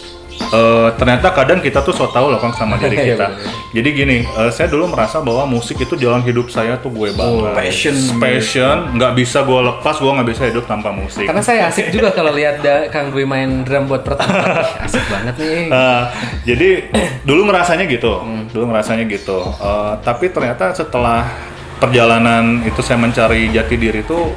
eh, 0.49 0.89
ternyata 0.95 1.29
kadang 1.31 1.59
kita 1.59 1.81
tuh 1.81 1.91
so 1.91 2.07
tau 2.07 2.29
loh 2.29 2.37
Kang 2.37 2.53
sama 2.53 2.77
diri 2.83 2.97
Iya, 2.97 3.05
kita. 3.13 3.27
Jadi 3.73 3.89
gini, 3.93 4.19
eh, 4.23 4.51
saya 4.51 4.67
dulu 4.67 4.87
merasa 4.87 5.19
bahwa 5.19 5.47
musik 5.47 5.77
itu 5.77 5.95
jalan 5.95 6.21
hidup 6.21 6.49
saya 6.49 6.77
tuh 6.77 6.89
gue 6.89 7.11
banget. 7.11 7.53
passion. 7.53 7.97
Passion, 8.17 8.77
nggak 8.95 9.13
bisa 9.15 9.43
gue 9.43 9.61
lepas, 9.63 9.95
gue 9.95 10.09
nggak 10.09 10.29
bisa 10.29 10.43
hidup 10.47 10.65
tanpa 10.65 10.91
musik. 10.91 11.25
Karena 11.25 11.41
saya 11.41 11.67
asik 11.67 11.91
juga 11.91 12.11
kalau 12.11 12.31
lihat 12.31 12.61
Kang 12.89 13.11
Dwi 13.11 13.23
main 13.23 13.63
drum 13.63 13.87
buat 13.87 14.03
pertama. 14.03 14.65
Asik 14.85 15.03
banget 15.07 15.35
nih. 15.37 15.67
Eh, 15.69 16.03
jadi 16.45 16.69
dulu 17.23 17.47
ngerasanya 17.47 17.85
gitu, 17.87 18.13
Hmm. 18.17 18.47
dulu 18.49 18.71
ngerasanya 18.71 19.05
gitu. 19.07 19.39
Eh, 19.57 19.93
tapi 20.01 20.29
ternyata 20.29 20.71
setelah 20.71 21.27
perjalanan 21.77 22.65
itu 22.65 22.81
saya 22.81 22.97
mencari 22.97 23.51
jati 23.51 23.77
diri 23.77 24.01
itu 24.01 24.33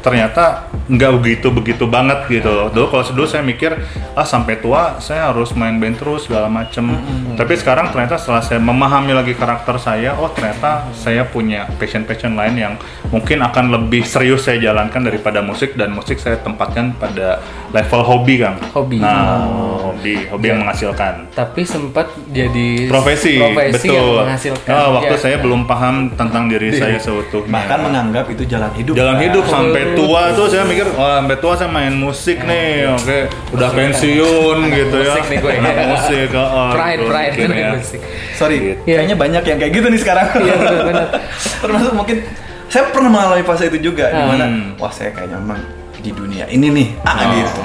ternyata 0.00 0.66
nggak 0.90 1.10
begitu 1.16 1.48
begitu 1.48 1.84
banget 1.86 2.26
gitu. 2.26 2.68
Dulu 2.68 2.86
kalau 2.88 3.04
dulu 3.14 3.26
saya 3.26 3.40
mikir 3.40 3.76
ah 4.12 4.24
sampai 4.24 4.58
tua 4.58 4.98
saya 4.98 5.30
harus 5.30 5.54
main 5.54 5.76
band 5.76 5.96
terus 5.96 6.26
segala 6.26 6.48
macem. 6.48 6.82
Hmm, 6.82 7.36
Tapi 7.36 7.54
sekarang 7.54 7.88
ternyata 7.88 8.16
setelah 8.16 8.42
saya 8.42 8.58
memahami 8.58 9.12
lagi 9.12 9.32
karakter 9.32 9.78
saya, 9.78 10.16
oh 10.16 10.28
ternyata 10.28 10.90
saya 10.92 11.22
punya 11.22 11.70
passion 11.78 12.02
passion 12.02 12.34
lain 12.34 12.56
yang 12.56 12.74
mungkin 13.08 13.40
akan 13.40 13.70
lebih 13.70 14.02
serius 14.02 14.44
saya 14.44 14.58
jalankan 14.58 15.04
daripada 15.04 15.40
musik 15.40 15.76
dan 15.76 15.94
musik 15.94 16.18
saya 16.18 16.40
tempatkan 16.40 16.96
pada 16.96 17.38
level 17.70 18.02
hobi 18.02 18.34
kang. 18.40 18.58
Hobi. 18.74 18.98
Nah, 18.98 19.46
hobi, 19.86 20.26
hobi 20.26 20.46
yang 20.48 20.60
menghasilkan. 20.60 21.30
Tapi 21.30 21.62
sempat 21.62 22.10
jadi 22.26 22.90
Profesi, 22.90 23.38
profesi 23.38 23.86
betul. 23.86 23.94
yang 23.94 24.26
menghasilkan. 24.26 24.70
Ah, 24.70 24.88
waktu 24.90 25.14
Ya. 25.14 25.18
saya 25.18 25.36
belum 25.38 25.66
paham 25.66 26.10
tentang 26.14 26.46
diri 26.46 26.74
saya 26.74 26.98
seutuhnya. 26.98 27.50
Bahkan 27.50 27.78
menganggap 27.78 28.24
itu 28.30 28.42
jalan 28.46 28.70
hidup. 28.74 28.94
jalan 28.94 29.14
Nah, 29.14 29.22
hidup 29.22 29.44
sampai 29.46 29.82
tua 29.92 30.22
tuh 30.30 30.46
saya 30.46 30.62
mikir 30.62 30.86
wah 30.92 31.18
sampai 31.18 31.36
tua 31.36 31.52
saya 31.54 31.68
main 31.68 31.92
musik 31.92 32.38
nih 32.40 32.88
oke 32.88 33.18
udah 33.52 33.68
pensiun 33.70 34.58
gitu 34.78 34.96
ya 34.96 35.12
musik 35.12 35.24
nih 35.26 35.38
gue. 35.38 35.52
Anak 35.56 35.76
musik 35.88 36.28
oh, 36.32 36.70
Pride, 36.76 36.96
gitu 36.96 37.04
pride 37.06 37.34
mikirnya. 37.34 37.70
musik. 37.74 38.00
Sorry, 38.34 38.56
Gitu. 38.60 38.80
kayaknya 38.86 39.16
banyak 39.16 39.42
yang 39.44 39.58
kayak 39.58 39.72
gitu 39.72 39.86
nih 39.86 40.00
sekarang. 40.00 40.26
Iya, 40.40 40.54
benar-benar. 40.56 41.06
Termasuk 41.60 41.92
mungkin 41.92 42.16
saya 42.66 42.82
pernah 42.88 43.10
mengalami 43.10 43.42
fase 43.42 43.66
itu 43.66 43.78
juga 43.82 44.08
di 44.08 44.22
mana 44.22 44.44
Hmm. 44.46 44.68
wah 44.76 44.88
saya 44.88 45.10
kayaknya 45.10 45.38
memang 45.38 45.60
di 45.96 46.10
dunia 46.10 46.44
ini 46.46 46.66
nih 46.70 46.88
ah 47.02 47.12
Oh. 47.12 47.30
gitu. 47.30 47.60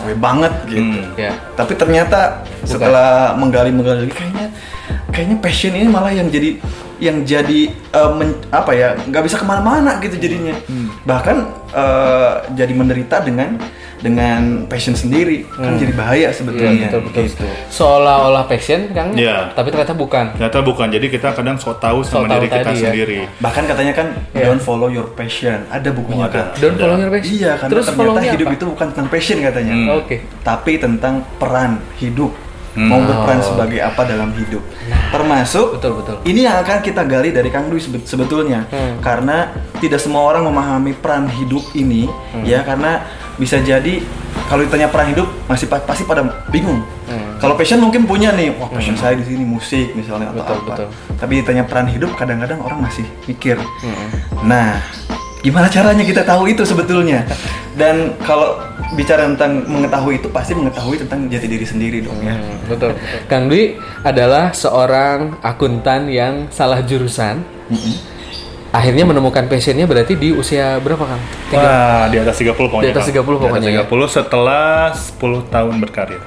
Gue 0.00 0.14
banget 0.16 0.52
gitu. 0.64 0.80
Hmm. 0.80 1.12
Ya. 1.14 1.32
Tapi 1.52 1.72
ternyata 1.74 2.40
setelah 2.62 3.34
menggali-menggali 3.34 4.04
lagi, 4.04 4.14
kayaknya 4.14 4.46
kayaknya 5.10 5.36
passion 5.38 5.72
ini 5.72 5.86
malah 5.86 6.10
yang 6.10 6.26
jadi 6.26 6.56
yang 7.00 7.24
jadi 7.24 7.60
eh, 7.72 8.10
men- 8.12 8.38
apa 8.50 8.70
ya 8.70 8.92
nggak 8.94 9.22
bisa 9.22 9.36
ke 9.36 9.44
mana-mana 9.44 9.96
gitu 9.98 10.16
jadinya. 10.16 10.52
Hmm. 10.62 10.92
Bahkan 11.02 11.36
eh, 11.70 12.30
jadi 12.54 12.72
menderita 12.72 13.20
dengan 13.20 13.56
dengan 13.98 14.64
passion 14.64 14.92
sendiri 14.92 15.44
kan 15.50 15.76
jadi 15.76 15.92
bahaya 15.92 16.28
sebetulnya 16.30 16.72
Iya, 16.72 16.88
betul 16.88 17.00
betul. 17.04 17.22
gitu. 17.26 17.44
Seolah-olah 17.70 18.44
passion, 18.44 18.88
Kang. 18.90 19.12
Iya. 19.12 19.52
Tapi 19.52 19.68
ternyata 19.68 19.92
bukan. 19.92 20.32
Ternyata 20.34 20.60
bukan. 20.62 20.88
Jadi 20.88 21.06
kita 21.08 21.28
kadang 21.30 21.56
sok 21.56 21.76
tahu 21.78 22.00
sama 22.00 22.24
tahu 22.26 22.32
diri 22.34 22.48
kita 22.48 22.60
tadi 22.62 22.76
ya. 22.76 22.84
sendiri. 22.86 23.18
bahkan 23.38 23.64
katanya 23.64 23.92
kan 23.94 24.06
Iya. 24.30 24.44
don't 24.46 24.62
follow 24.62 24.88
your 24.88 25.08
passion 25.10 25.64
ada 25.68 25.88
bukunya 25.90 26.24
Oh, 26.24 26.28
kan 26.28 26.48
ada. 26.48 26.56
Don't 26.58 26.76
follow 26.76 26.96
your 26.98 27.10
passion. 27.10 27.32
iya 27.34 27.52
karena 27.54 27.70
Terus 27.70 27.84
ternyata 27.86 28.20
hidup 28.26 28.46
apa? 28.46 28.56
itu 28.56 28.64
bukan 28.66 28.86
tentang 28.90 29.08
passion 29.08 29.36
katanya 29.40 29.74
Hmm. 29.74 29.88
Oke. 29.98 30.16
tapi 30.42 30.72
tentang 30.76 31.14
peran 31.36 31.70
hidup 31.96 32.32
Hmm. 32.80 32.88
mau 32.88 32.96
berperan 32.98 33.38
Oh. 33.38 33.46
sebagai 33.46 33.76
apa 33.78 34.02
dalam 34.02 34.32
hidup 34.32 34.64
termasuk 35.10 35.76
Betul 35.76 36.00
betul. 36.00 36.16
ini 36.24 36.40
yang 36.42 36.56
akan 36.58 36.80
kita 36.80 37.04
gali 37.04 37.28
dari 37.28 37.48
Kang 37.48 37.68
Dwi 37.68 37.76
sebe- 37.78 38.00
sebetulnya 38.02 38.64
Hmm. 38.66 38.96
karena 38.98 39.52
tidak 39.76 39.98
semua 39.98 40.24
orang 40.24 40.44
memahami 40.44 40.92
peran 40.94 41.28
hidup 41.28 41.60
ini 41.74 42.08
Hmm. 42.08 42.40
ya 42.42 42.62
karena 42.62 43.04
bisa 43.36 43.58
jadi 43.58 44.00
kalau 44.46 44.62
ditanya 44.62 44.86
peran 44.86 45.10
hidup 45.10 45.28
masih 45.44 45.66
pa- 45.66 45.80
pasti 45.80 46.02
pada 46.02 46.22
bingung 46.48 46.80
Hmm. 47.04 47.36
kalau 47.36 47.52
passion 47.54 47.76
mungkin 47.78 48.04
punya 48.04 48.30
nih 48.30 48.54
wah 48.54 48.66
passion 48.66 48.94
saya 48.94 49.12
di 49.12 49.24
sini 49.24 49.42
musik 49.42 49.92
misalnya 49.92 50.30
atau 50.30 50.40
Betul, 50.40 50.56
apa 50.56 50.70
betul. 50.70 50.88
tapi 51.16 51.32
ditanya 51.36 51.64
peran 51.64 51.84
hidup 51.86 52.14
kadang-kadang 52.14 52.60
orang 52.60 52.80
masih 52.80 53.04
mikir 53.26 53.60
Hmm. 53.76 54.08
nah 54.42 54.80
gimana 55.40 55.66
caranya 55.66 56.04
kita 56.04 56.20
tahu 56.20 56.48
itu 56.48 56.62
sebetulnya 56.62 57.24
dan 57.74 58.12
kalau 58.20 58.60
bicara 58.92 59.24
tentang 59.24 59.64
mengetahui 59.64 60.20
itu 60.20 60.28
pasti 60.28 60.52
mengetahui 60.52 61.00
tentang 61.00 61.30
jati 61.30 61.46
diri 61.46 61.64
sendiri 61.64 61.98
dong 62.02 62.18
ya 62.20 62.36
Hmm, 62.36 62.56
betul. 62.68 62.90
Kang 63.24 63.48
Dwi 63.48 63.74
adalah 64.02 64.52
seorang 64.52 65.38
akuntan 65.40 66.06
yang 66.06 66.50
salah 66.50 66.80
jurusan. 66.80 67.40
Akhirnya 68.70 69.02
menemukan 69.02 69.50
passionnya 69.50 69.82
berarti 69.82 70.14
di 70.14 70.30
usia 70.30 70.78
berapa 70.78 71.02
Kang? 71.02 71.22
Tiga. 71.50 71.58
Wah, 71.58 72.04
di 72.06 72.16
atas 72.22 72.38
30 72.38 72.54
pokoknya. 72.54 72.86
Di 72.86 72.90
atas 72.94 73.06
Kang. 73.10 73.26
30 73.26 73.42
pokoknya, 73.42 73.66
Di 73.66 73.74
ya. 73.74 73.82
atas 73.82 73.90
30 73.90 74.06
setelah 74.14 74.68
10 74.94 75.42
tahun 75.50 75.74
berkarir. 75.82 76.22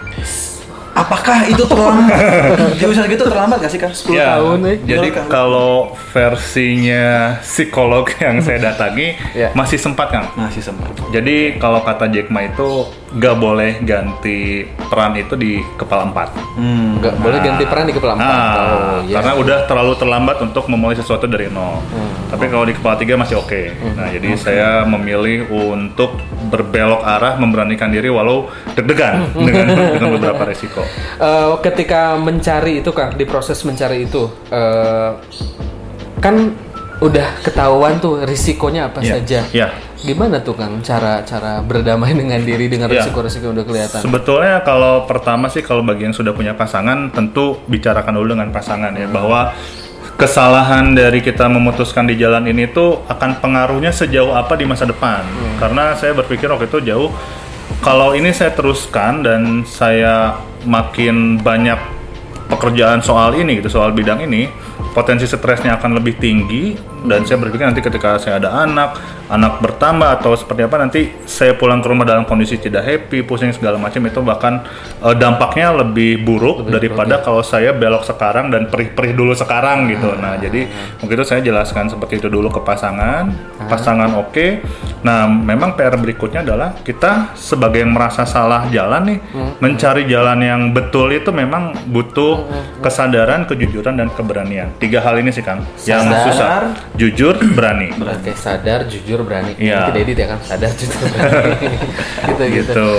Apakah 1.04 1.44
itu 1.46 1.64
terlambat 1.64 2.20
di 2.80 2.86
usia 2.86 3.04
gitu 3.06 3.24
terlambat 3.24 3.60
gak 3.60 3.70
sih 3.70 3.78
kan 3.78 3.92
10 3.92 4.10
Ya, 4.12 4.38
tahun 4.38 4.60
eh. 4.66 4.78
Jadi 4.82 5.08
Kang. 5.10 5.28
kalau 5.28 5.92
versinya 6.10 7.06
psikolog 7.40 8.08
yang 8.18 8.40
saya 8.40 8.60
datangi 8.68 9.14
Ya. 9.34 9.52
masih 9.52 9.76
sempat 9.76 10.08
Kang. 10.10 10.32
masih 10.34 10.60
sempat 10.60 10.90
Jadi 11.10 11.58
kalau 11.58 11.80
kata 11.80 12.08
Jack 12.08 12.28
Ma 12.28 12.44
itu 12.44 12.88
nggak 13.14 13.36
boleh 13.36 13.72
ganti 13.80 14.62
peran 14.84 15.14
itu 15.14 15.34
di 15.34 15.62
kepala 15.74 16.06
empat. 16.06 16.34
hmm. 16.58 16.98
Nggak 16.98 17.16
boleh 17.16 17.40
ganti 17.40 17.64
peran 17.64 17.86
di 17.86 17.94
kepala 17.94 18.14
empat. 18.14 18.26
Ah, 18.28 18.54
Oh, 18.64 18.98
iya. 19.04 19.16
Karena 19.16 19.32
udah 19.36 19.58
terlalu 19.64 19.94
terlambat 19.96 20.38
untuk 20.40 20.66
memulai 20.66 20.94
sesuatu 20.94 21.24
dari 21.24 21.46
nol. 21.46 21.78
Hmm. 21.84 22.10
Tapi 22.28 22.46
kalau 22.48 22.64
di 22.64 22.74
kepala 22.74 22.96
tiga 22.96 23.14
masih 23.14 23.38
oke. 23.38 23.62
Nah 23.94 24.10
jadi 24.10 24.30
saya 24.34 24.70
memilih 24.84 25.46
untuk 25.48 26.18
berbelok 26.44 27.02
arah, 27.02 27.38
memberanikan 27.38 27.88
diri 27.88 28.10
walau 28.10 28.50
deg-degan 28.74 29.30
Hmm. 29.30 29.44
dengan 29.48 29.66
dengan 29.96 30.10
beberapa 30.12 30.44
resiko. 30.44 30.82
Eh, 31.16 31.54
ketika 31.62 32.16
mencari 32.16 32.80
itu 32.80 32.90
Kang, 32.92 33.14
di 33.14 33.24
proses 33.24 33.62
mencari 33.62 34.04
itu 34.04 34.26
eh, 34.50 35.10
kan 36.18 36.36
udah 37.00 37.28
ketahuan 37.42 38.00
tuh 38.00 38.24
risikonya 38.24 38.88
apa 38.88 39.00
Iya. 39.00 39.12
saja. 39.14 39.40
Ya. 39.52 39.68
Gimana 40.04 40.44
tuh 40.44 40.52
Kang 40.54 40.84
cara 40.84 41.24
cara 41.24 41.64
berdamai 41.64 42.12
dengan 42.22 42.40
diri 42.40 42.68
dengan 42.68 42.92
Ya. 42.92 43.02
risiko-risiko 43.02 43.50
yang 43.50 43.56
udah 43.56 43.66
kelihatan? 43.66 44.00
Sebetulnya 44.04 44.60
kalau 44.62 45.08
pertama 45.08 45.48
sih 45.48 45.64
kalau 45.64 45.80
bagi 45.82 46.06
yang 46.06 46.16
sudah 46.16 46.36
punya 46.36 46.52
pasangan 46.54 47.08
tentu 47.10 47.64
bicarakan 47.66 48.20
dulu 48.20 48.36
dengan 48.36 48.52
pasangan 48.52 48.92
ya 48.94 49.08
bahwa 49.08 49.56
kesalahan 50.14 50.94
dari 50.94 51.24
kita 51.24 51.48
memutuskan 51.48 52.06
di 52.06 52.16
jalan 52.16 52.46
ini 52.46 52.70
tuh 52.70 53.02
akan 53.08 53.40
pengaruhnya 53.40 53.90
sejauh 53.90 54.36
apa 54.36 54.54
di 54.54 54.68
masa 54.68 54.84
depan. 54.84 55.24
Karena 55.58 55.96
saya 55.96 56.12
berpikir 56.14 56.52
waktu 56.52 56.68
itu 56.68 56.84
jauh 56.84 57.10
kalau 57.80 58.12
ini 58.12 58.30
saya 58.30 58.52
teruskan 58.52 59.24
dan 59.24 59.64
saya 59.64 60.36
makin 60.64 61.40
banyak 61.40 61.80
pekerjaan 62.46 63.00
soal 63.00 63.34
ini 63.34 63.64
gitu 63.64 63.72
soal 63.72 63.90
bidang 63.90 64.20
ini 64.22 64.52
potensi 64.92 65.26
stresnya 65.26 65.80
akan 65.80 65.98
lebih 65.98 66.20
tinggi 66.22 66.76
dan 67.08 67.28
saya 67.28 67.38
berpikir 67.40 67.66
nanti 67.68 67.84
ketika 67.84 68.18
saya 68.20 68.40
ada 68.40 68.50
anak 68.64 69.00
anak 69.32 69.64
bertambah 69.64 70.20
atau 70.20 70.36
seperti 70.36 70.68
apa 70.68 70.76
nanti 70.78 71.02
saya 71.26 71.56
pulang 71.56 71.80
ke 71.80 71.88
rumah 71.88 72.06
dalam 72.06 72.28
kondisi 72.28 72.60
tidak 72.60 72.84
happy 72.86 73.24
pusing 73.24 73.50
segala 73.56 73.80
macam 73.80 74.04
itu 74.06 74.20
bahkan 74.20 74.62
eh, 75.02 75.16
dampaknya 75.16 75.74
lebih 75.74 76.22
buruk 76.22 76.68
daripada 76.68 77.24
kalau 77.24 77.42
saya 77.42 77.72
belok 77.72 78.04
sekarang 78.06 78.52
dan 78.52 78.68
perih-perih 78.68 79.16
dulu 79.16 79.34
sekarang 79.34 79.90
gitu. 79.90 80.14
Nah 80.20 80.38
jadi 80.38 80.68
mungkin 81.00 81.16
itu 81.18 81.26
saya 81.26 81.42
jelaskan 81.42 81.90
seperti 81.90 82.20
itu 82.22 82.28
dulu 82.28 82.52
ke 82.52 82.62
pasangan. 82.62 83.32
Pasangan 83.64 84.12
oke. 84.20 84.62
Nah 85.08 85.26
memang 85.26 85.74
PR 85.80 85.96
berikutnya 85.96 86.44
adalah 86.44 86.76
kita 86.84 87.34
sebagai 87.34 87.82
yang 87.82 87.96
merasa 87.96 88.28
salah 88.28 88.68
jalan 88.70 89.08
nih 89.08 89.20
mencari 89.60 90.04
jalan 90.06 90.40
yang 90.44 90.62
betul 90.76 91.10
itu 91.10 91.32
memang 91.32 91.74
butuh 91.90 92.44
kesadaran 92.84 93.48
kejujuran 93.48 93.98
dan 93.98 94.12
keberanian. 94.12 94.76
Tiga 94.78 95.00
hal 95.02 95.18
ini 95.24 95.32
sih 95.32 95.42
kang 95.42 95.64
yang 95.88 96.06
Sadar. 96.06 96.24
susah 96.28 96.56
jujur 96.94 97.34
berani 97.58 97.90
Oke, 97.98 98.38
sadar, 98.38 98.86
jujur, 98.86 99.26
berani. 99.26 99.58
Iya. 99.58 99.90
Tidak 99.90 100.02
edit 100.06 100.18
ya 100.18 100.28
kan? 100.36 100.40
Sadar, 100.46 100.72
jujur, 100.80 101.02
berani. 101.10 101.74
gitu, 102.30 102.44
gitu. 102.54 102.74
gitu 102.74 102.90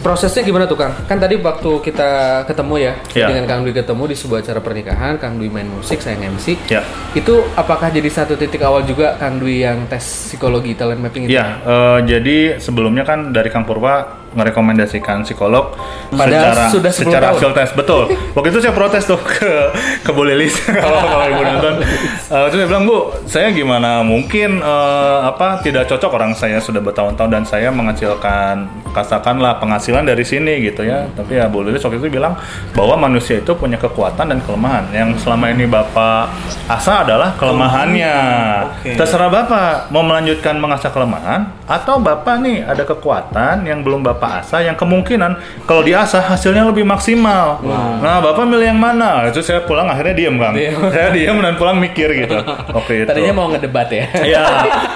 Prosesnya 0.00 0.40
gimana 0.46 0.64
tuh 0.64 0.78
Kang? 0.80 0.94
Kan 1.04 1.20
tadi 1.20 1.36
waktu 1.36 1.70
kita 1.84 2.42
ketemu 2.48 2.74
ya, 2.80 2.92
Iya. 3.12 3.26
dengan 3.28 3.44
Kang 3.44 3.60
Dwi 3.66 3.74
ketemu 3.76 4.02
di 4.08 4.16
sebuah 4.16 4.38
acara 4.40 4.60
pernikahan, 4.64 5.12
Kang 5.20 5.36
Dwi 5.36 5.52
main 5.52 5.68
musik, 5.68 6.00
saya 6.00 6.16
MC. 6.16 6.56
ya 6.70 6.80
Itu 7.12 7.44
apakah 7.52 7.92
jadi 7.92 8.08
satu 8.08 8.38
titik 8.38 8.64
awal 8.64 8.88
juga 8.88 9.20
Kang 9.20 9.36
Dwi 9.36 9.66
yang 9.66 9.84
tes 9.90 10.00
psikologi 10.32 10.72
talent 10.72 11.02
mapping 11.02 11.28
itu? 11.28 11.36
Ya, 11.36 11.60
eh, 11.60 11.98
jadi 12.08 12.56
sebelumnya 12.62 13.04
kan 13.04 13.34
dari 13.34 13.52
Kang 13.52 13.68
Purwa 13.68 14.24
merekomendasikan 14.38 15.26
psikolog 15.26 15.74
Padahal 16.14 16.54
secara 16.54 16.64
sudah 16.70 16.92
10 16.94 17.02
secara 17.02 17.26
tahun. 17.26 17.34
hasil 17.34 17.50
tes 17.58 17.70
betul. 17.74 18.02
Waktu 18.38 18.48
itu 18.54 18.58
saya 18.62 18.74
protes 18.74 19.02
tuh 19.04 19.18
ke 19.18 19.52
ke 20.06 20.10
Bu 20.14 20.22
Lilis 20.22 20.54
kalau 20.84 21.02
kalau 21.02 21.26
ibu 21.26 21.42
nonton. 21.42 21.74
Eh, 21.82 22.46
terus 22.54 22.58
saya 22.62 22.68
bilang 22.70 22.84
Bu, 22.86 22.98
saya 23.26 23.48
gimana 23.50 24.06
mungkin 24.06 24.62
eh, 24.62 25.18
apa 25.26 25.58
tidak 25.66 25.90
cocok 25.90 26.10
orang 26.14 26.32
saya 26.38 26.62
sudah 26.62 26.78
bertahun-tahun 26.78 27.30
dan 27.34 27.42
saya 27.42 27.68
menghasilkan 27.74 28.70
katakanlah 28.94 29.58
penghasilan 29.58 30.06
dari 30.06 30.22
sini 30.22 30.62
gitu 30.62 30.86
ya. 30.86 31.10
Tapi 31.12 31.36
ya 31.36 31.50
Bu 31.50 31.66
Lilis 31.66 31.82
waktu 31.82 31.98
itu 31.98 32.08
bilang 32.08 32.38
bahwa 32.72 33.08
manusia 33.08 33.42
itu 33.42 33.52
punya 33.58 33.76
kekuatan 33.76 34.30
dan 34.30 34.38
kelemahan. 34.44 34.86
Yang 34.94 35.26
selama 35.26 35.50
ini 35.50 35.66
Bapak 35.66 36.30
asa 36.68 37.02
adalah 37.02 37.34
kelemahannya. 37.36 38.14
Oke. 38.70 38.90
Terserah 38.94 39.30
Bapak 39.32 39.90
mau 39.90 40.04
melanjutkan 40.04 40.54
mengasah 40.60 40.92
kelemahan 40.92 41.48
atau 41.64 41.98
Bapak 41.98 42.40
nih 42.44 42.64
ada 42.64 42.84
kekuatan 42.84 43.64
yang 43.64 43.80
belum 43.80 44.04
Bapak 44.04 44.27
asah 44.28 44.60
yang 44.60 44.76
kemungkinan 44.76 45.40
kalau 45.64 45.80
diasah 45.80 46.20
hasilnya 46.22 46.68
lebih 46.68 46.84
maksimal. 46.84 47.60
Nah, 47.98 48.20
Bapak 48.20 48.44
milih 48.44 48.70
yang 48.74 48.80
mana? 48.80 49.26
Itu 49.28 49.40
saya 49.40 49.64
pulang 49.64 49.88
akhirnya 49.88 50.14
diem, 50.14 50.36
Kang. 50.36 50.54
Diem. 50.54 50.76
saya 50.94 51.08
diem 51.10 51.36
dan 51.40 51.54
pulang 51.56 51.80
mikir 51.80 52.12
gitu. 52.14 52.36
Oke, 52.76 53.02
itu. 53.02 53.08
Tadinya 53.08 53.32
mau 53.34 53.46
ngedebat 53.48 53.88
ya? 53.88 54.04
Iya, 54.28 54.44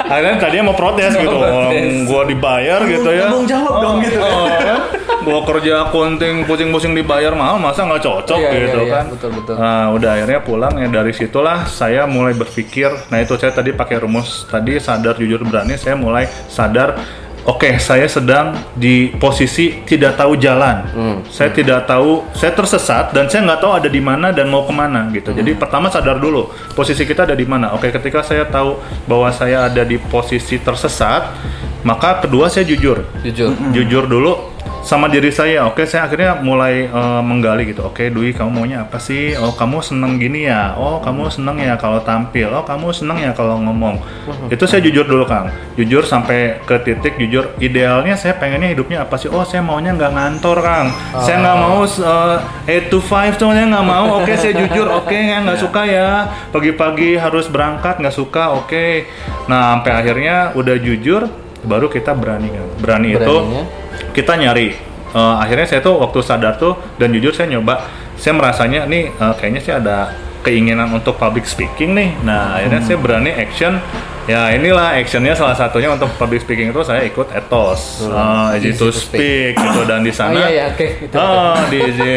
akhirnya 0.05 0.37
tadinya 0.37 0.65
mau 0.69 0.77
protes 0.77 1.13
gitu. 1.17 1.33
Protes. 1.33 2.05
Gua 2.05 2.23
dibayar 2.29 2.81
gitu 2.85 3.09
ya. 3.09 3.27
tanggung 3.31 3.47
jawab 3.49 3.75
dong 3.81 3.97
gitu. 4.05 4.19
Oh, 4.21 4.45
kan? 4.45 4.81
Gua 5.23 5.41
kerja 5.47 5.89
accounting 5.89 6.45
pusing-pusing 6.45 6.93
dibayar 6.93 7.33
mahal 7.33 7.57
masa 7.57 7.87
nggak 7.87 8.03
cocok 8.03 8.39
Iya, 8.43 8.51
iya, 8.51 8.61
gitu 8.67 8.81
iya, 8.85 8.93
kan. 8.93 9.05
betul, 9.09 9.31
betul. 9.39 9.55
Nah, 9.57 9.85
udah 9.95 10.11
akhirnya 10.19 10.41
pulang 10.43 10.75
ya 10.77 10.89
dari 10.91 11.13
situlah 11.15 11.65
saya 11.65 12.05
mulai 12.05 12.35
berpikir. 12.37 12.91
Nah, 13.09 13.23
itu 13.23 13.39
saya 13.39 13.55
tadi 13.55 13.73
pakai 13.73 14.03
rumus 14.03 14.45
tadi 14.51 14.77
sadar 14.77 15.15
jujur 15.17 15.41
berani 15.47 15.79
saya 15.79 15.95
mulai 15.97 16.27
sadar 16.51 16.99
Oke, 17.43 17.75
saya 17.83 18.07
sedang 18.07 18.55
di 18.79 19.11
posisi 19.19 19.83
tidak 19.83 20.15
tahu 20.15 20.39
jalan. 20.39 20.87
Hmm. 20.95 21.17
Saya 21.27 21.51
tidak 21.51 21.91
tahu, 21.91 22.23
saya 22.39 22.55
tersesat 22.55 23.11
dan 23.11 23.27
saya 23.27 23.43
nggak 23.51 23.59
tahu 23.59 23.73
ada 23.83 23.89
di 23.91 23.99
mana 23.99 24.31
dan 24.31 24.47
mau 24.47 24.63
ke 24.63 24.71
mana 24.71 25.11
gitu. 25.11 25.35
Hmm. 25.35 25.43
Jadi 25.43 25.51
pertama 25.59 25.91
sadar 25.91 26.23
dulu 26.23 26.55
posisi 26.79 27.03
kita 27.03 27.27
ada 27.27 27.35
di 27.35 27.43
mana. 27.43 27.75
Oke, 27.75 27.91
ketika 27.91 28.23
saya 28.23 28.47
tahu 28.47 28.79
bahwa 29.11 29.27
saya 29.35 29.67
ada 29.67 29.83
di 29.83 29.99
posisi 29.99 30.55
tersesat, 30.63 31.35
maka 31.83 32.23
kedua 32.23 32.47
saya 32.47 32.63
jujur 32.63 33.03
Jujur. 33.27 33.59
jujur 33.75 34.07
dulu 34.07 34.52
sama 34.83 35.07
diri 35.07 35.31
saya. 35.31 35.65
Oke, 35.67 35.87
saya 35.87 36.11
akhirnya 36.11 36.43
mulai 36.43 36.91
eh, 36.91 37.23
menggali 37.23 37.71
gitu. 37.71 37.87
Oke, 37.87 38.11
Dwi, 38.11 38.35
kamu 38.35 38.51
maunya 38.51 38.85
apa 38.85 38.99
sih? 38.99 39.35
Oh, 39.39 39.55
kamu 39.55 39.79
seneng 39.81 40.19
gini 40.19 40.51
ya. 40.51 40.75
Oh, 40.75 40.99
kamu 40.99 41.31
seneng 41.31 41.63
ya 41.63 41.79
kalau 41.79 42.03
tampil. 42.03 42.51
Oh, 42.51 42.67
kamu 42.67 42.91
seneng 42.91 43.23
ya 43.23 43.31
kalau 43.33 43.63
ngomong. 43.63 44.03
Itu 44.51 44.67
saya 44.67 44.83
jujur 44.83 45.07
dulu, 45.07 45.25
Kang. 45.25 45.49
Jujur 45.79 46.03
sampai 46.05 46.61
ke 46.67 46.77
titik 46.83 47.17
jujur. 47.17 47.55
Idealnya 47.63 48.19
saya 48.19 48.37
pengennya 48.37 48.75
hidupnya 48.75 49.07
apa 49.07 49.15
sih? 49.17 49.31
Oh, 49.31 49.47
saya 49.47 49.63
maunya 49.63 49.95
nggak 49.95 50.13
ngantor, 50.13 50.59
Kang. 50.61 50.87
Saya 51.23 51.41
nggak 51.41 51.59
mau 51.63 51.81
eh, 51.87 52.37
8 52.67 52.91
to 52.91 52.99
5 52.99 53.39
tuh 53.39 53.51
saya 53.55 53.67
nggak 53.71 53.87
mau. 53.87 54.07
Oke, 54.21 54.35
saya 54.35 54.53
jujur. 54.59 54.87
Oke, 54.91 55.15
ya, 55.15 55.39
nggak 55.41 55.59
suka 55.63 55.83
ya. 55.87 56.27
Pagi-pagi 56.51 57.17
harus 57.17 57.47
berangkat, 57.47 58.03
nggak 58.03 58.15
suka. 58.15 58.59
Oke. 58.59 59.07
Nah, 59.47 59.79
sampai 59.79 59.93
akhirnya 59.95 60.53
udah 60.59 60.77
jujur, 60.79 61.31
baru 61.63 61.87
kita 61.91 62.13
berani, 62.15 62.51
Kang. 62.51 62.69
Berani 62.83 63.09
itu 63.15 63.23
Beraninya? 63.23 63.65
kita 64.13 64.35
nyari 64.39 64.93
Eh, 65.13 65.35
akhirnya 65.37 65.69
saya 65.69 65.85
tuh 65.85 66.01
waktu 66.01 66.25
sadar 66.25 66.57
tuh 66.57 66.73
dan 66.97 67.13
jujur 67.13 67.37
saya 67.37 67.53
nyoba 67.53 67.85
saya 68.17 68.33
merasanya 68.33 68.89
nih 68.89 69.13
eh, 69.13 69.33
kayaknya 69.37 69.61
sih 69.61 69.73
ada 69.77 70.09
keinginan 70.41 70.89
untuk 70.89 71.21
public 71.21 71.45
speaking 71.45 71.93
nih 71.93 72.17
nah 72.25 72.57
akhirnya 72.57 72.81
saya 72.81 72.97
berani 72.97 73.29
action 73.29 73.77
Ya 74.23 74.55
inilah 74.55 74.95
actionnya 75.03 75.35
salah 75.35 75.59
satunya 75.59 75.91
untuk 75.91 76.07
public 76.15 76.47
speaking 76.47 76.71
itu 76.71 76.79
saya 76.87 77.03
ikut 77.03 77.35
etos, 77.35 78.07
uh, 78.07 78.55
easy 78.55 78.71
to 78.71 78.95
speak 78.95 79.59
gitu 79.59 79.83
dan 79.83 80.07
di 80.07 80.15
Oh 80.15 80.19
sana 80.23 80.47
iya 80.47 80.51
ya, 80.55 80.65
oke. 80.71 80.87
Itu. 81.11 81.15
Oh, 81.27 81.59
di 81.67 81.79
Easy, 81.83 82.11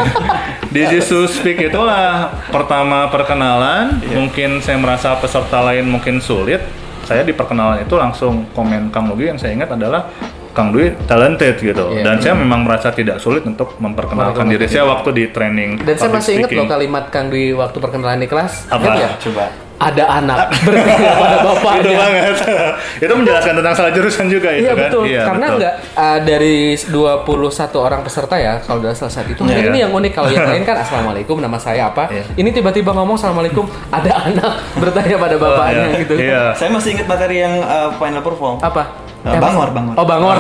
di 0.70 0.80
Easy 0.86 1.02
to 1.02 1.26
Speak 1.26 1.66
itulah 1.66 2.30
pertama 2.54 3.10
perkenalan. 3.10 4.06
Mungkin 4.06 4.62
saya 4.62 4.78
merasa 4.78 5.18
peserta 5.18 5.66
lain 5.66 5.90
mungkin 5.90 6.22
sulit. 6.22 6.62
Saya 7.06 7.22
di 7.22 7.32
perkenalan 7.38 7.86
itu 7.86 7.96
langsung 7.96 8.50
komen 8.52 8.90
Kang 8.90 9.06
Nugi 9.08 9.30
yang 9.30 9.38
saya 9.38 9.54
ingat 9.54 9.78
adalah 9.78 10.10
Kang 10.56 10.72
Dwi 10.72 10.96
talented 11.06 11.60
gitu. 11.60 11.86
Iya. 11.92 12.02
Dan 12.02 12.16
saya 12.24 12.34
memang 12.34 12.64
merasa 12.64 12.90
tidak 12.90 13.20
sulit 13.20 13.44
untuk 13.44 13.76
memperkenalkan 13.78 14.48
diri 14.48 14.66
saya 14.66 14.88
waktu 14.88 15.10
di 15.14 15.24
training. 15.30 15.84
Dan 15.84 15.96
saya 16.00 16.12
masih 16.16 16.42
ingat 16.42 16.50
loh 16.56 16.66
kalimat 16.66 17.06
Kang 17.12 17.28
di 17.30 17.52
waktu 17.52 17.78
perkenalan 17.78 18.24
di 18.24 18.30
kelas. 18.32 18.72
Apa? 18.72 18.88
Nggak? 18.96 19.14
Coba. 19.22 19.65
Ada 19.76 20.08
anak 20.20 20.56
bertanya 20.64 21.12
pada 21.14 21.36
itu 21.36 21.46
bapaknya. 21.46 21.94
banget. 21.94 22.24
itu 23.04 23.14
menjelaskan 23.14 23.54
tentang 23.56 23.74
salah 23.74 23.92
jurusan 23.92 24.26
juga 24.26 24.50
itu 24.50 24.64
Iya 24.64 24.72
kan. 24.72 24.80
betul, 24.82 25.04
Iya, 25.04 25.22
karena 25.22 25.46
betul. 25.46 25.58
nggak 25.60 25.74
uh, 25.94 26.20
dari 26.24 26.56
21 26.80 27.36
orang 27.78 28.00
peserta 28.02 28.36
ya 28.36 28.54
kalau 28.60 28.80
salah 28.92 29.12
satu 29.12 29.30
itu 29.30 29.42
Iya. 29.44 29.68
ini 29.68 29.80
yang 29.82 29.92
unik 29.92 30.12
kalau 30.12 30.30
yang 30.30 30.48
lain 30.52 30.64
kan 30.64 30.80
assalamualaikum 30.80 31.38
nama 31.38 31.56
saya 31.56 31.88
apa, 31.88 32.08
Iya. 32.08 32.24
ini 32.36 32.50
tiba-tiba 32.50 32.92
ngomong 32.92 33.16
assalamualaikum 33.16 33.64
ada 33.90 34.12
anak 34.24 34.52
bertanya 34.82 35.16
pada 35.18 35.36
bapaknya 35.36 35.76
Oh, 35.78 35.92
iya. 35.92 36.00
gitu. 36.00 36.14
Iya. 36.16 36.42
Saya 36.56 36.70
masih 36.72 36.90
ingat 36.96 37.08
materi 37.08 37.36
yang 37.38 37.60
uh, 37.60 37.92
final 37.96 38.22
perform. 38.22 38.58
Apa? 38.60 39.05
Eh, 39.26 39.36
bangor, 39.36 39.70
bangor. 39.72 39.94
Oh 39.96 40.06
bangor. 40.06 40.38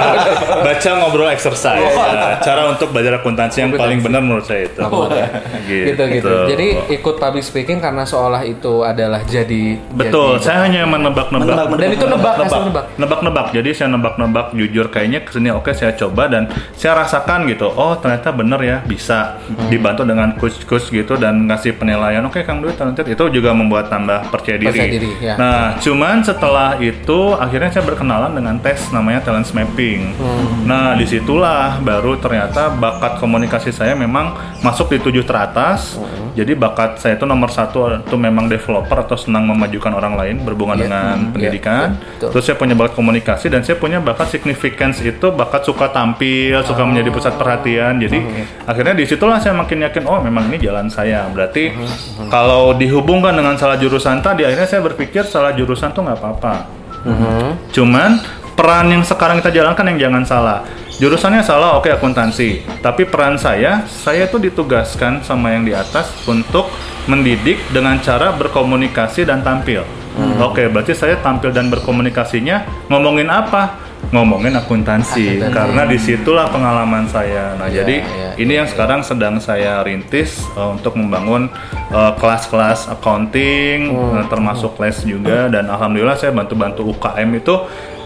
baca 0.60 0.90
ngobrol 0.94 1.28
exercise 1.28 1.80
ya. 1.80 2.36
cara 2.38 2.68
untuk 2.68 2.90
belajar 2.90 3.16
akuntansi 3.16 3.58
yang 3.58 3.72
paling 3.72 3.98
benar 3.98 4.20
menurut 4.20 4.44
saya 4.44 4.66
itu 4.66 4.80
Oh, 4.80 5.08
gitu 5.64 6.02
gitu. 6.04 6.34
Jadi 6.46 6.66
ikut 6.92 7.14
public 7.16 7.40
speaking 7.40 7.78
karena 7.78 8.02
seolah 8.02 8.42
itu 8.42 8.82
adalah 8.82 9.22
jadi 9.22 9.80
betul 9.90 10.36
jadi- 10.36 10.44
saya 10.44 10.58
hanya 10.62 10.84
menebak-nebak 10.84 11.46
Menebak, 11.48 11.78
Dan 11.78 11.90
itu 11.90 12.06
nebak, 12.06 12.34
asal 12.38 12.60
nebak. 12.64 12.84
nebak-nebak 12.94 13.46
jadi 13.50 13.70
saya 13.72 13.88
nebak-nebak 13.90 14.46
jujur 14.52 14.86
kayaknya 14.88 15.20
ke 15.20 15.30
sini 15.30 15.48
oke 15.48 15.70
saya 15.72 15.94
coba 15.94 16.28
dan 16.28 16.42
saya 16.74 16.98
rasakan 16.98 17.46
gitu 17.46 17.66
oh 17.66 17.96
ternyata 17.96 18.28
bener 18.30 18.60
ya 18.60 18.76
bisa 18.82 19.40
Hmm. 19.48 19.68
dibantu 19.68 20.02
dengan 20.04 20.34
coach-coach 20.34 20.90
gitu 20.90 21.16
dan 21.16 21.46
ngasih 21.46 21.74
penilaian 21.74 22.20
oke 22.22 22.42
Kang 22.42 22.60
Dwi 22.60 22.72
talented 22.72 23.06
itu 23.06 23.24
juga 23.30 23.50
membuat 23.50 23.88
tambah 23.88 24.28
percaya 24.28 24.56
diri, 24.56 24.68
Percaya 24.70 24.90
diri, 24.90 25.10
ya. 25.18 25.34
nah 25.34 25.58
cuman 25.76 26.20
setelah 26.20 26.76
itu 26.78 27.18
akhirnya 27.34 27.70
saya 27.70 27.84
berkenalan 28.18 28.34
dengan 28.34 28.56
tes 28.58 28.90
namanya 28.90 29.20
talent 29.22 29.46
mapping 29.48 30.00
Hmm. 30.18 30.66
nah 30.66 30.92
di 30.92 31.06
situlah 31.06 31.78
baru 31.78 32.18
ternyata 32.18 32.66
bakat 32.68 33.16
komunikasi 33.16 33.70
saya 33.70 33.94
memang 33.94 34.34
masuk 34.60 34.90
di 34.90 34.98
tujuh 34.98 35.22
teratas 35.22 35.94
Hmm. 35.94 36.34
jadi 36.34 36.52
bakat 36.54 36.98
saya 36.98 37.14
itu 37.14 37.24
nomor 37.24 37.48
satu 37.48 38.02
itu 38.02 38.16
memang 38.16 38.50
developer 38.50 38.98
atau 38.98 39.14
senang 39.14 39.46
memajukan 39.46 39.94
orang 39.94 40.18
lain 40.18 40.36
berhubungan 40.42 40.74
Iya. 40.74 40.82
dengan 40.84 41.14
Hmm, 41.16 41.30
pendidikan. 41.30 41.86
iya, 41.88 41.94
iya, 41.94 42.10
betul. 42.10 42.28
Terus 42.34 42.44
saya 42.44 42.56
punya 42.56 42.74
bakat 42.74 42.92
komunikasi 42.94 43.46
dan 43.48 43.60
saya 43.62 43.76
punya 43.76 43.98
bakat 44.00 44.28
significance 44.28 44.98
itu 45.00 45.26
bakat 45.30 45.62
suka 45.62 45.86
tampil, 45.88 46.58
suka 46.64 46.82
Oh. 46.82 46.88
menjadi 46.88 47.08
pusat 47.08 47.34
perhatian. 47.34 47.98
Jadi 47.98 48.18
akhirnya 48.64 48.94
di 48.94 49.04
situlah 49.04 49.38
saya 49.38 49.54
makin 49.54 49.78
yakin 49.80 50.02
oh 50.04 50.18
memang 50.18 50.46
ini 50.48 50.58
jalan 50.60 50.86
saya. 50.88 51.26
Berarti 51.28 51.70
Hmm, 51.70 52.26
kalau 52.28 52.74
dihubungkan 52.74 53.30
dengan 53.32 53.54
salah 53.54 53.76
jurusan 53.76 54.18
tadi 54.20 54.42
akhirnya 54.42 54.66
saya 54.66 54.82
berpikir 54.82 55.22
salah 55.24 55.52
jurusan 55.52 55.90
tuh 55.92 56.02
nggak 56.02 56.18
apa-apa. 56.18 56.54
Mhm. 57.08 57.72
Cuman 57.72 58.20
peran 58.52 58.92
yang 58.92 59.00
sekarang 59.00 59.40
kita 59.40 59.54
jalankan 59.54 59.86
yang 59.94 59.98
jangan 60.08 60.24
salah. 60.28 60.58
Jurusannya 60.98 61.46
salah, 61.46 61.78
oke 61.78 61.86
akuntansi. 61.94 62.82
Tapi 62.82 63.06
peran 63.06 63.38
saya, 63.38 63.86
saya 63.86 64.26
tuh 64.26 64.42
ditugaskan 64.42 65.22
sama 65.22 65.54
yang 65.54 65.62
di 65.62 65.70
atas 65.70 66.10
untuk 66.26 66.66
mendidik 67.06 67.62
dengan 67.70 68.02
cara 68.02 68.34
berkomunikasi 68.34 69.22
dan 69.22 69.46
tampil. 69.46 69.86
Oke, 70.42 70.66
berarti 70.66 70.98
saya 70.98 71.14
tampil 71.22 71.54
dan 71.54 71.70
berkomunikasinya 71.70 72.90
ngomongin 72.90 73.30
apa? 73.30 73.87
Ngomongin 74.08 74.56
akuntansi. 74.56 75.44
Akuntansi. 75.44 75.52
Karena 75.52 75.82
di 75.84 75.98
situlah 76.00 76.46
pengalaman 76.48 77.04
saya. 77.12 77.52
Nah, 77.60 77.68
Iya, 77.68 77.84
jadi 77.84 77.96
iya, 78.00 78.28
ini 78.40 78.52
yang 78.56 78.64
sekarang 78.64 79.04
sedang 79.04 79.36
saya 79.36 79.84
rintis 79.84 80.40
uh, 80.56 80.72
untuk 80.72 80.96
membangun 80.96 81.52
uh, 81.92 82.12
kelas-kelas 82.16 82.88
accounting, 82.88 83.92
uh, 83.92 84.24
termasuk 84.32 84.80
les 84.80 84.96
juga. 85.04 85.52
Dan 85.52 85.68
alhamdulillah 85.68 86.16
saya 86.16 86.32
bantu-bantu 86.32 86.88
UKM 86.88 87.28
itu 87.36 87.54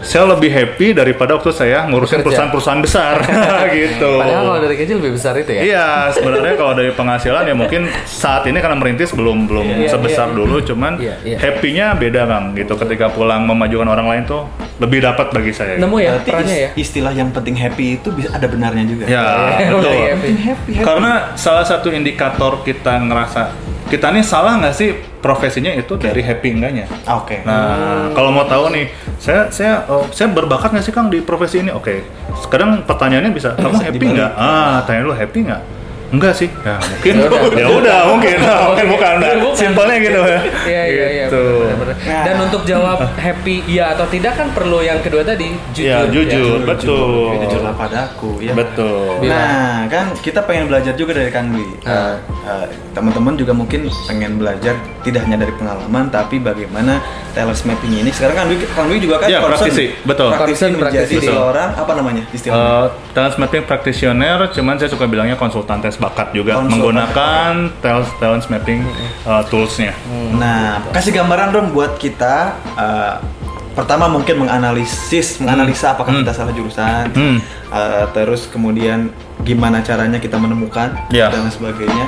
saya 0.03 0.27
lebih 0.27 0.51
happy 0.51 0.91
daripada 0.91 1.33
waktu 1.33 1.49
saya 1.49 1.87
ngurusin 1.87 2.19
perusahaan-perusahaan 2.19 2.79
besar 2.79 3.23
gitu. 3.73 4.19
Padahal 4.19 4.43
kalau 4.45 4.59
dari 4.61 4.75
kecil 4.75 4.99
lebih 4.99 5.15
besar 5.15 5.33
itu 5.35 5.49
ya. 5.49 5.61
Iya, 5.63 5.87
sebenarnya 6.11 6.55
kalau 6.55 6.73
dari 6.73 6.91
penghasilan 6.91 7.43
ya 7.43 7.55
mungkin 7.55 7.81
saat 8.03 8.43
ini 8.43 8.59
karena 8.59 8.75
merintis 8.75 9.09
belum 9.11 9.47
belum 9.47 9.65
Iya, 9.65 9.89
sebesar 9.89 10.27
iya, 10.29 10.35
dulu, 10.35 10.57
cuman 10.61 10.99
Iya, 10.99 11.15
iya. 11.23 11.37
happy-nya 11.39 11.95
beda 11.95 12.21
Kang 12.23 12.51
gitu. 12.53 12.75
Ketika 12.75 13.09
pulang 13.09 13.43
memajukan 13.43 13.87
orang 13.87 14.05
lain 14.05 14.23
tuh 14.23 14.43
lebih 14.77 14.99
dapat 15.01 15.31
bagi 15.31 15.51
saya. 15.51 15.79
Nemu 15.79 15.97
ya 15.97 16.19
perannya 16.19 16.57
ya. 16.57 16.69
is- 16.75 16.83
istilah 16.83 17.09
yang 17.09 17.31
penting 17.31 17.55
happy 17.55 17.97
itu 17.97 18.11
bisa 18.11 18.29
ada 18.29 18.45
benarnya 18.45 18.83
juga. 18.83 19.05
Ya, 19.07 19.23
Iya, 19.57 19.69
betul. 19.71 19.89
happy. 19.89 20.29
Happy, 20.35 20.71
happy. 20.71 20.71
Karena 20.83 21.11
salah 21.33 21.63
satu 21.63 21.89
indikator 21.89 22.61
kita 22.61 22.99
ngerasa 22.99 23.41
kita 23.83 24.09
nih 24.09 24.21
salah 24.21 24.57
nggak 24.57 24.73
sih 24.73 24.89
profesinya 25.19 25.69
itu 25.69 25.95
dari 25.95 26.19
happy 26.19 26.49
enggaknya. 26.51 26.85
Oke. 27.13 27.39
Nah, 27.41 28.09
kalau 28.11 28.29
mau 28.29 28.43
tahu 28.43 28.67
nih, 28.69 28.89
saya 29.19 29.49
saya 29.49 29.85
oh, 29.89 30.05
saya 30.09 30.31
berbakat 30.31 30.73
nggak 30.73 30.85
sih 30.85 30.93
Kang 30.93 31.09
di 31.09 31.19
profesi 31.21 31.61
ini? 31.61 31.71
Oke. 31.73 32.05
Sekarang 32.41 32.81
pertanyaannya 32.85 33.31
bisa, 33.33 33.53
kamu 33.57 33.77
Bisa 33.79 33.85
happy 33.89 34.05
nggak? 34.13 34.31
Ah, 34.35 34.83
tanya 34.85 35.01
lu 35.05 35.13
happy 35.13 35.39
nggak? 35.49 35.61
Enggak 36.13 36.37
sih. 36.37 36.45
Ya, 36.61 36.77
mungkin 36.77 37.13
Ya 37.17 37.25
udah. 37.25 37.41
ya 37.57 37.67
udah 37.73 37.99
mungkin 38.13 38.37
mungkin 38.37 38.85
bukan 38.85 39.11
udah. 39.17 39.33
Bukan. 39.41 39.57
Simpelnya 39.57 39.97
gitu 39.97 40.21
ya. 40.21 40.39
Iya 40.69 40.83
iya 40.85 41.07
iya. 41.09 41.25
Gitu. 41.25 41.45
Nah. 42.05 42.21
Dan 42.21 42.35
untuk 42.45 42.61
jawab 42.69 43.01
happy 43.17 43.65
iya 43.65 43.97
atau 43.97 44.05
tidak 44.13 44.37
kan 44.37 44.53
perlu 44.53 44.85
yang 44.85 45.01
kedua 45.01 45.25
tadi 45.25 45.57
jujur. 45.73 45.89
Ya, 45.89 46.05
jujur, 46.05 46.61
betul. 46.69 47.41
Jujurlah 47.41 47.73
padaku, 47.73 48.45
ya. 48.45 48.53
Betul. 48.53 49.25
Nah, 49.25 49.89
kan 49.89 50.13
kita 50.21 50.45
pengen 50.45 50.69
belajar 50.69 50.93
juga 50.93 51.17
dari 51.17 51.33
Kang 51.33 51.49
Dwi. 51.49 51.81
Eh, 51.81 52.13
eh, 52.45 52.65
Teman-teman 52.93 53.33
juga 53.33 53.57
mungkin 53.57 53.89
pengen 54.05 54.37
belajar 54.37 54.77
tidak 55.01 55.25
hanya 55.25 55.41
dari 55.41 55.53
pengalaman, 55.57 56.13
tapi 56.13 56.37
bagaimana 56.37 57.01
talent 57.33 57.61
mapping 57.63 57.93
ini. 57.95 58.09
Sekarang 58.09 58.35
Kang 58.35 58.47
Dwi, 58.47 58.57
Kang 58.67 58.87
Dwi 58.87 58.97
juga 58.97 59.17
kan 59.17 59.27
Ya, 59.27 59.41
praktisi, 59.41 59.91
betul. 60.01 60.29
Praktisi 60.29 60.63
menjadi 60.69 61.03
praktisi. 61.03 61.27
seorang 61.27 61.69
apa 61.73 61.91
namanya 61.93 62.23
istilahnya? 62.29 62.63
Uh, 62.63 62.85
talent 63.11 63.35
mapping 63.35 63.63
practitioner, 63.63 64.37
cuman 64.47 64.75
saya 64.77 64.87
suka 64.87 65.05
bilangnya 65.05 65.33
konsultan 65.33 65.77
tes 65.79 65.97
bakat 65.97 66.29
juga 66.31 66.57
Konsultan 66.57 66.71
menggunakan 66.71 67.51
talent 67.79 68.09
talent 68.17 68.45
mapping 68.47 68.81
uh, 69.23 69.43
toolsnya. 69.43 69.91
Nah, 70.33 70.79
kasih 70.89 71.11
gambaran 71.11 71.49
dong 71.51 71.67
buat 71.71 71.97
kita. 71.97 72.55
eh, 72.73 73.15
pertama 73.73 74.05
mungkin 74.05 74.37
menganalisis, 74.39 75.41
menganalisa 75.41 75.91
apakah 75.91 76.13
Hmm. 76.13 76.21
kita 76.21 76.31
salah 76.31 76.53
jurusan. 76.53 77.09
Hmm. 77.09 77.37
Eh, 77.67 78.05
terus 78.13 78.45
kemudian 78.45 79.09
gimana 79.41 79.81
caranya 79.81 80.17
kita 80.17 80.37
menemukan 80.37 80.93
Ya. 81.09 81.27
dan 81.27 81.49
sebagainya. 81.49 82.05